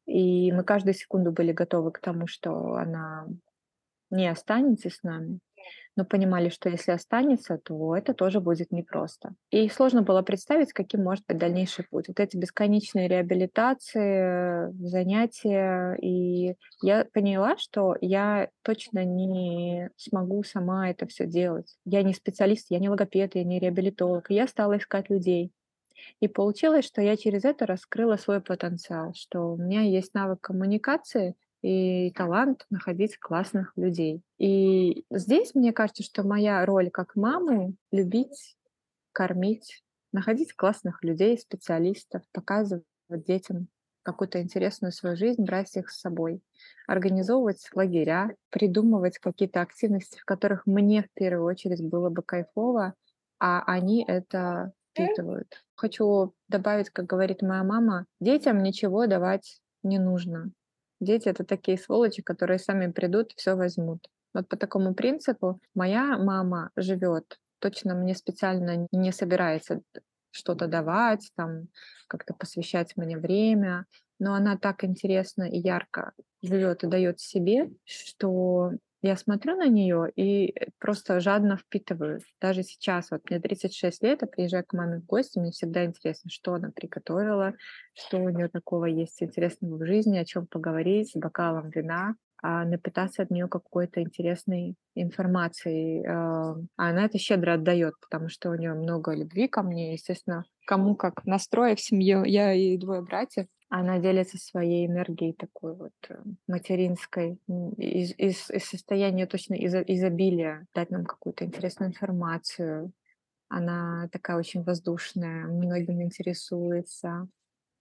И 0.06 0.52
мы 0.52 0.64
каждую 0.64 0.94
секунду 0.94 1.32
были 1.32 1.52
готовы 1.52 1.92
к 1.92 2.00
тому, 2.00 2.28
что 2.28 2.76
она 2.76 3.28
не 4.10 4.28
останется 4.28 4.90
с 4.90 5.04
нами 5.04 5.40
но 5.98 6.06
понимали, 6.06 6.50
что 6.50 6.70
если 6.70 6.92
останется, 6.92 7.58
то 7.58 7.96
это 7.96 8.14
тоже 8.14 8.40
будет 8.40 8.72
непросто. 8.72 9.34
И 9.50 9.68
сложно 9.68 10.04
было 10.04 10.22
представить, 10.22 10.72
каким 10.72 11.04
может 11.04 11.26
быть 11.28 11.38
дальнейший 11.38 11.86
путь. 11.90 12.08
Вот 12.08 12.20
эти 12.20 12.38
бесконечные 12.38 13.08
реабилитации, 13.08 14.72
занятия. 14.88 15.98
И 16.02 16.56
я 16.84 17.06
поняла, 17.12 17.58
что 17.58 17.96
я 18.00 18.50
точно 18.62 19.04
не 19.04 19.90
смогу 19.98 20.44
сама 20.44 20.90
это 20.92 21.08
все 21.08 21.26
делать. 21.26 21.76
Я 21.84 22.04
не 22.04 22.14
специалист, 22.14 22.68
я 22.70 22.80
не 22.80 22.90
логопед, 22.90 23.36
я 23.36 23.44
не 23.44 23.60
реабилитолог. 23.60 24.30
Я 24.30 24.48
стала 24.48 24.78
искать 24.78 25.10
людей. 25.10 25.52
И 26.20 26.28
получилось, 26.28 26.86
что 26.86 27.02
я 27.02 27.18
через 27.18 27.44
это 27.44 27.66
раскрыла 27.66 28.18
свой 28.18 28.40
потенциал, 28.40 29.14
что 29.16 29.54
у 29.54 29.58
меня 29.58 29.82
есть 29.82 30.14
навык 30.14 30.42
коммуникации, 30.42 31.36
и 31.62 32.12
талант 32.12 32.66
находить 32.70 33.18
классных 33.20 33.74
людей. 33.76 34.22
И 34.38 35.06
здесь 35.12 35.56
мне 35.56 35.74
кажется, 35.74 36.04
что 36.04 36.24
моя 36.24 36.66
роль 36.66 36.90
как 36.92 37.16
мамы— 37.16 37.76
любить, 37.92 38.56
кормить, 39.12 39.84
находить 40.12 40.54
классных 40.56 41.04
людей, 41.04 41.38
специалистов, 41.38 42.24
показывать 42.32 42.86
детям 43.10 43.68
какую-то 44.04 44.42
интересную 44.42 44.92
свою 44.94 45.18
жизнь, 45.18 45.44
брать 45.44 45.76
их 45.76 45.90
с 45.90 46.00
собой, 46.00 46.42
организовывать 46.88 47.68
лагеря, 47.74 48.36
придумывать 48.52 49.18
какие-то 49.20 49.62
активности, 49.62 50.20
в 50.20 50.26
которых 50.26 50.66
мне 50.66 51.04
в 51.04 51.12
первую 51.14 51.46
очередь 51.46 51.84
было 51.84 52.10
бы 52.10 52.24
кайфово, 52.24 52.94
а 53.40 53.64
они 53.66 54.06
это 54.08 54.72
впитывают. 54.94 55.66
Хочу 55.76 56.34
добавить, 56.48 56.90
как 56.90 57.06
говорит 57.06 57.42
моя 57.42 57.64
мама, 57.64 58.06
детям 58.22 58.64
ничего 58.64 59.08
давать 59.08 59.60
не 59.84 60.00
нужно. 60.00 60.52
Дети— 61.00 61.30
это 61.30 61.44
такие 61.44 61.78
сволочи, 61.78 62.22
которые 62.22 62.60
сами 62.60 62.92
придут, 62.92 63.34
все 63.36 63.56
возьмут. 63.56 64.08
Вот 64.34 64.48
по 64.48 64.58
такому 64.58 64.94
принципу 64.94 65.60
моя 65.76 66.18
мама 66.18 66.72
живет. 66.76 67.40
Точно 67.60 67.96
мне 67.96 68.16
специально 68.16 68.88
не 68.92 69.12
собирается 69.12 69.82
что-то 70.32 70.68
давать, 70.68 71.32
там 71.36 71.68
как-то 72.08 72.34
посвящать 72.34 72.96
мне 72.96 73.18
время, 73.18 73.86
но 74.20 74.34
она 74.34 74.58
так 74.58 74.84
интересно 74.84 75.44
и 75.44 75.58
ярко 75.58 76.14
живет 76.42 76.84
и 76.84 76.88
дает 76.88 77.20
себе, 77.20 77.70
что 77.86 78.72
я 79.02 79.16
смотрю 79.16 79.56
на 79.56 79.68
нее 79.68 80.12
и 80.16 80.50
э, 80.50 80.68
просто 80.80 81.20
жадно 81.20 81.58
впитываю. 81.58 82.22
Даже 82.42 82.64
сейчас, 82.64 83.12
вот 83.12 83.30
мне 83.30 83.40
36 83.40 84.04
лет, 84.04 84.22
я 84.22 84.28
приезжаю 84.28 84.66
к 84.66 84.74
маме 84.74 85.00
в 85.00 85.06
гости, 85.06 85.40
мне 85.40 85.52
всегда 85.52 85.86
интересно, 85.86 86.30
что 86.32 86.54
она 86.54 86.72
приготовила, 86.72 87.54
что 87.94 88.18
у 88.18 88.30
нее 88.30 88.50
такого 88.50 88.86
есть 88.86 89.22
интересного 89.22 89.78
в 89.78 89.86
жизни, 89.86 90.18
о 90.18 90.26
чем 90.26 90.48
поговорить 90.48 91.12
с 91.12 91.16
бокалом 91.16 91.70
вина, 91.70 92.16
а 92.42 92.66
напитаться 92.66 93.24
от 93.24 93.32
нее 93.32 93.48
какой-то 93.48 94.02
интересной 94.02 94.76
информацией. 94.96 96.06
А 96.06 96.56
она 96.76 97.06
это 97.06 97.18
щедро 97.18 97.54
отдает, 97.54 97.96
потому 98.00 98.30
что 98.30 98.50
у 98.50 98.56
нее 98.56 98.74
много 98.74 99.14
любви 99.16 99.48
ко 99.48 99.64
мне, 99.64 99.94
естественно, 99.94 100.44
кому 100.66 100.96
как 100.96 101.26
настроя 101.26 101.76
в 101.76 101.82
семье. 101.82 102.24
Я 102.26 102.54
и 102.54 102.78
двое 102.78 103.02
братьев. 103.02 103.48
Она 103.70 104.00
делится 104.00 104.38
своей 104.38 104.88
энергией 104.88 105.34
такой 105.34 105.76
вот 105.76 105.94
э, 106.08 106.16
материнской, 106.48 107.38
из, 107.78 108.14
из, 108.18 108.50
из 108.50 108.64
состояния 108.64 109.26
точно 109.26 109.56
из, 109.56 109.76
изобилия, 109.76 110.66
дать 110.74 110.90
нам 110.90 111.06
какую-то 111.06 111.44
интересную 111.44 111.90
информацию. 111.90 112.94
Она 113.50 114.08
такая 114.12 114.38
очень 114.38 114.64
воздушная, 114.64 115.48
многим 115.48 116.02
интересуется, 116.02 117.28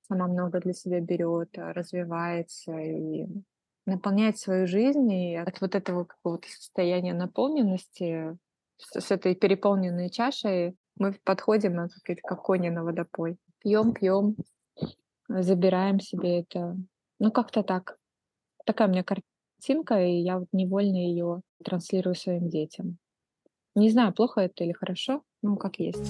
сама 0.09 0.27
много 0.27 0.61
для 0.61 0.73
себя 0.73 1.01
берет, 1.01 1.51
развивается 1.57 2.77
и 2.79 3.27
наполняет 3.87 4.39
свою 4.39 4.67
жизнь. 4.67 5.11
И 5.13 5.37
от 5.37 5.61
вот 5.61 5.75
этого 5.77 6.05
какого-то 6.05 6.49
состояния 6.49 7.15
наполненности, 7.15 8.37
с, 8.79 9.11
этой 9.11 9.35
переполненной 9.35 10.11
чашей, 10.11 10.77
мы 10.99 11.13
подходим 11.25 11.75
на 11.75 11.89
какие-то 11.89 12.23
как 12.23 12.43
кони 12.43 12.69
на 12.69 12.85
водопой. 12.85 13.39
Пьем, 13.61 13.95
пьем, 13.95 14.37
забираем 15.29 16.01
себе 16.01 16.41
это. 16.41 16.77
Ну, 17.19 17.31
как-то 17.31 17.63
так. 17.63 17.99
Такая 18.65 18.89
у 18.89 18.91
меня 18.91 19.05
картинка, 19.05 20.01
и 20.05 20.21
я 20.21 20.39
вот 20.39 20.49
невольно 20.53 20.97
ее 20.97 21.43
транслирую 21.65 22.15
своим 22.15 22.49
детям. 22.49 22.99
Не 23.75 23.91
знаю, 23.91 24.13
плохо 24.13 24.41
это 24.41 24.65
или 24.65 24.73
хорошо, 24.73 25.23
ну, 25.43 25.57
как 25.57 25.79
есть. 25.79 26.03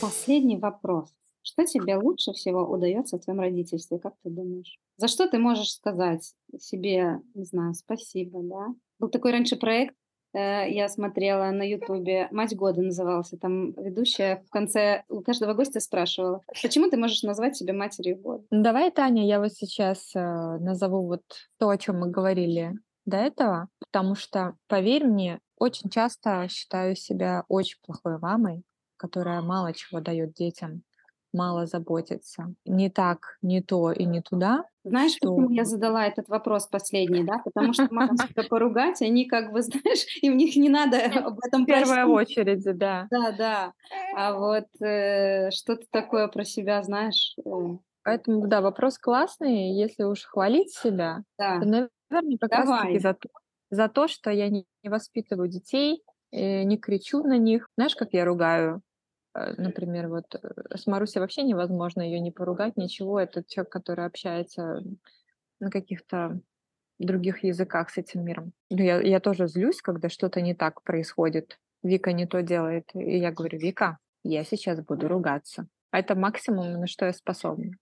Последний 0.00 0.56
вопрос. 0.56 1.12
Что 1.42 1.64
тебе 1.64 1.96
лучше 1.96 2.32
всего 2.32 2.62
удается 2.68 3.16
в 3.16 3.20
твоем 3.20 3.40
родительстве, 3.40 3.98
как 3.98 4.14
ты 4.22 4.30
думаешь? 4.30 4.78
За 4.96 5.08
что 5.08 5.28
ты 5.28 5.38
можешь 5.38 5.72
сказать 5.72 6.34
себе, 6.58 7.20
не 7.34 7.44
знаю, 7.44 7.74
спасибо, 7.74 8.42
да? 8.42 8.66
Был 8.98 9.08
такой 9.08 9.30
раньше 9.30 9.56
проект 9.56 9.94
я 10.34 10.88
смотрела 10.88 11.50
на 11.50 11.62
Ютубе, 11.62 12.28
«Мать 12.30 12.54
года» 12.54 12.82
назывался, 12.82 13.36
там 13.36 13.72
ведущая 13.72 14.42
в 14.46 14.50
конце 14.50 15.04
у 15.08 15.20
каждого 15.20 15.54
гостя 15.54 15.80
спрашивала, 15.80 16.42
почему 16.62 16.90
ты 16.90 16.96
можешь 16.96 17.22
назвать 17.22 17.56
себя 17.56 17.74
матерью 17.74 18.16
года? 18.16 18.44
Ну, 18.50 18.62
давай, 18.62 18.90
Таня, 18.90 19.26
я 19.26 19.40
вот 19.40 19.52
сейчас 19.52 20.14
э, 20.14 20.20
назову 20.20 21.06
вот 21.06 21.22
то, 21.58 21.68
о 21.68 21.78
чем 21.78 22.00
мы 22.00 22.10
говорили 22.10 22.74
до 23.04 23.16
этого, 23.18 23.68
потому 23.78 24.14
что, 24.14 24.56
поверь 24.66 25.06
мне, 25.06 25.40
очень 25.58 25.90
часто 25.90 26.48
считаю 26.48 26.96
себя 26.96 27.44
очень 27.48 27.78
плохой 27.84 28.18
мамой, 28.18 28.62
которая 28.96 29.40
мало 29.42 29.72
чего 29.72 30.00
дает 30.00 30.34
детям 30.34 30.82
мало 31.36 31.66
заботиться. 31.66 32.54
Не 32.64 32.90
так, 32.90 33.38
не 33.42 33.60
то 33.60 33.92
и 33.92 34.04
не 34.04 34.22
туда. 34.22 34.64
Знаешь, 34.84 35.12
что... 35.12 35.34
почему 35.34 35.50
я 35.50 35.64
задала 35.64 36.06
этот 36.06 36.28
вопрос 36.28 36.66
последний, 36.66 37.24
да? 37.24 37.38
Потому 37.44 37.72
что 37.72 37.84
себя 37.88 38.44
поругать, 38.48 39.02
они 39.02 39.26
как 39.26 39.52
бы, 39.52 39.62
знаешь, 39.62 40.06
им 40.22 40.36
них 40.36 40.56
не 40.56 40.68
надо 40.68 40.98
об 41.24 41.38
этом 41.44 41.64
В 41.64 41.66
первую 41.66 42.08
очередь, 42.08 42.64
да. 42.78 43.06
Да, 43.10 43.32
да. 43.32 43.72
А 44.16 44.32
вот 44.34 44.66
э, 44.80 45.50
что-то 45.50 45.86
такое 45.90 46.28
про 46.28 46.44
себя, 46.44 46.82
знаешь... 46.82 47.36
Э... 47.44 47.76
Поэтому, 48.02 48.46
да, 48.46 48.60
вопрос 48.60 48.98
классный. 48.98 49.72
Если 49.72 50.04
уж 50.04 50.22
хвалить 50.22 50.72
себя, 50.72 51.22
да. 51.38 51.60
то, 51.60 51.66
наверное, 51.66 52.38
как 52.40 52.52
раз-таки 52.52 52.98
за 53.00 53.14
то, 53.14 53.28
за 53.70 53.88
то, 53.88 54.08
что 54.08 54.30
я 54.30 54.48
не, 54.48 54.64
не 54.84 54.90
воспитываю 54.90 55.48
детей, 55.48 56.02
э, 56.30 56.62
не 56.62 56.78
кричу 56.78 57.24
на 57.24 57.36
них. 57.36 57.68
Знаешь, 57.76 57.96
как 57.96 58.12
я 58.12 58.24
ругаю 58.24 58.80
Э, 58.95 58.95
например, 59.56 60.08
вот 60.08 60.34
э, 60.34 60.76
с 60.76 60.86
Марусей 60.86 61.20
вообще 61.20 61.42
невозможно 61.42 62.02
ее 62.02 62.20
не 62.20 62.30
поругать, 62.30 62.76
ничего. 62.76 63.20
Это 63.20 63.44
человек, 63.46 63.72
который 63.72 64.06
общается 64.06 64.82
на 65.60 65.70
каких-то 65.70 66.40
других 66.98 67.44
языках 67.44 67.90
с 67.90 67.98
этим 67.98 68.24
миром. 68.24 68.52
Ну, 68.70 68.82
я, 68.82 69.00
я 69.00 69.20
тоже 69.20 69.48
злюсь, 69.48 69.82
когда 69.82 70.08
что-то 70.08 70.40
не 70.40 70.54
так 70.54 70.82
происходит. 70.82 71.58
Вика 71.82 72.12
не 72.12 72.26
то 72.26 72.42
делает. 72.42 72.90
И 72.94 73.18
я 73.18 73.32
говорю, 73.32 73.58
Вика, 73.58 73.98
я 74.24 74.44
сейчас 74.44 74.80
буду 74.80 75.08
ругаться. 75.08 75.66
А 75.90 75.98
это 75.98 76.14
максимум, 76.14 76.80
на 76.80 76.86
что 76.86 77.06
я 77.06 77.12
способна. 77.12 77.72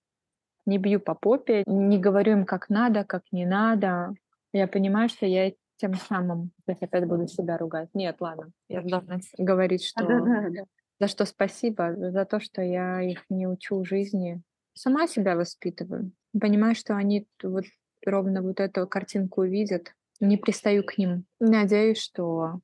Не 0.67 0.79
бью 0.79 1.01
по 1.01 1.15
попе, 1.15 1.63
не 1.67 1.99
говорю 1.99 2.33
им, 2.33 2.45
как 2.47 2.69
надо, 2.69 3.05
как 3.05 3.23
не 3.33 3.47
надо. 3.47 4.15
Я 4.53 4.67
понимаю, 4.67 5.09
что 5.09 5.27
я 5.27 5.53
тем 5.77 5.95
самым 5.95 6.53
опять 6.67 7.07
буду 7.07 7.27
себя 7.27 7.59
ругать. 7.59 7.89
Нет, 7.95 8.17
ладно, 8.21 8.51
я 8.69 8.83
должна 8.83 9.19
говорить, 9.39 9.85
что 9.85 10.07
да, 10.07 10.21
да, 10.21 10.49
да. 10.51 10.63
За 11.01 11.09
что 11.09 11.25
спасибо? 11.25 11.95
За 12.11 12.25
то, 12.25 12.41
что 12.41 12.63
я 12.63 13.03
их 13.03 13.25
не 13.29 13.47
учу 13.47 13.85
жизни. 13.85 14.43
Сама 14.75 15.07
себя 15.07 15.37
воспитываю. 15.37 16.13
Понимаю, 16.39 16.75
что 16.75 16.97
они 16.97 17.27
вот 17.43 17.65
ровно 18.05 18.43
вот 18.43 18.61
эту 18.61 18.87
картинку 18.87 19.43
увидят. 19.43 19.95
Не 20.21 20.37
пристаю 20.37 20.85
к 20.85 20.97
ним. 20.99 21.27
Надеюсь, 21.41 21.99
что 21.99 22.61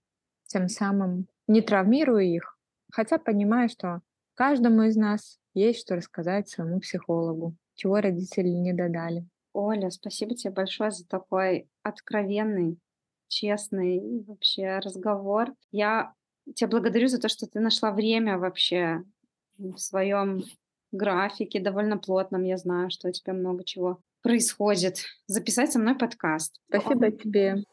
тем 0.46 0.68
самым 0.68 1.26
не 1.46 1.60
травмирую 1.62 2.24
их. 2.24 2.58
Хотя 2.92 3.18
понимаю, 3.18 3.68
что 3.68 4.00
каждому 4.34 4.82
из 4.82 4.96
нас 4.96 5.38
есть 5.54 5.80
что 5.80 5.96
рассказать 5.96 6.48
своему 6.48 6.80
психологу, 6.80 7.56
чего 7.74 8.00
родители 8.00 8.48
не 8.48 8.72
додали. 8.72 9.26
Оля, 9.52 9.90
спасибо 9.90 10.34
тебе 10.34 10.52
большое 10.52 10.90
за 10.90 11.06
такой 11.06 11.68
откровенный, 11.82 12.78
честный 13.28 14.22
вообще 14.24 14.78
разговор. 14.78 15.52
Я 15.72 16.14
Тебя 16.54 16.68
благодарю 16.68 17.08
за 17.08 17.18
то, 17.18 17.28
что 17.28 17.46
ты 17.46 17.60
нашла 17.60 17.92
время 17.92 18.38
вообще 18.38 19.02
в 19.58 19.76
своем 19.76 20.44
графике, 20.92 21.60
довольно 21.60 21.98
плотном. 21.98 22.44
Я 22.44 22.56
знаю, 22.56 22.90
что 22.90 23.08
у 23.08 23.12
тебя 23.12 23.32
много 23.32 23.64
чего 23.64 24.00
происходит. 24.22 25.04
Записать 25.26 25.72
со 25.72 25.78
мной 25.78 25.96
подкаст. 25.96 26.60
Спасибо 26.68 27.10
тебе. 27.10 27.64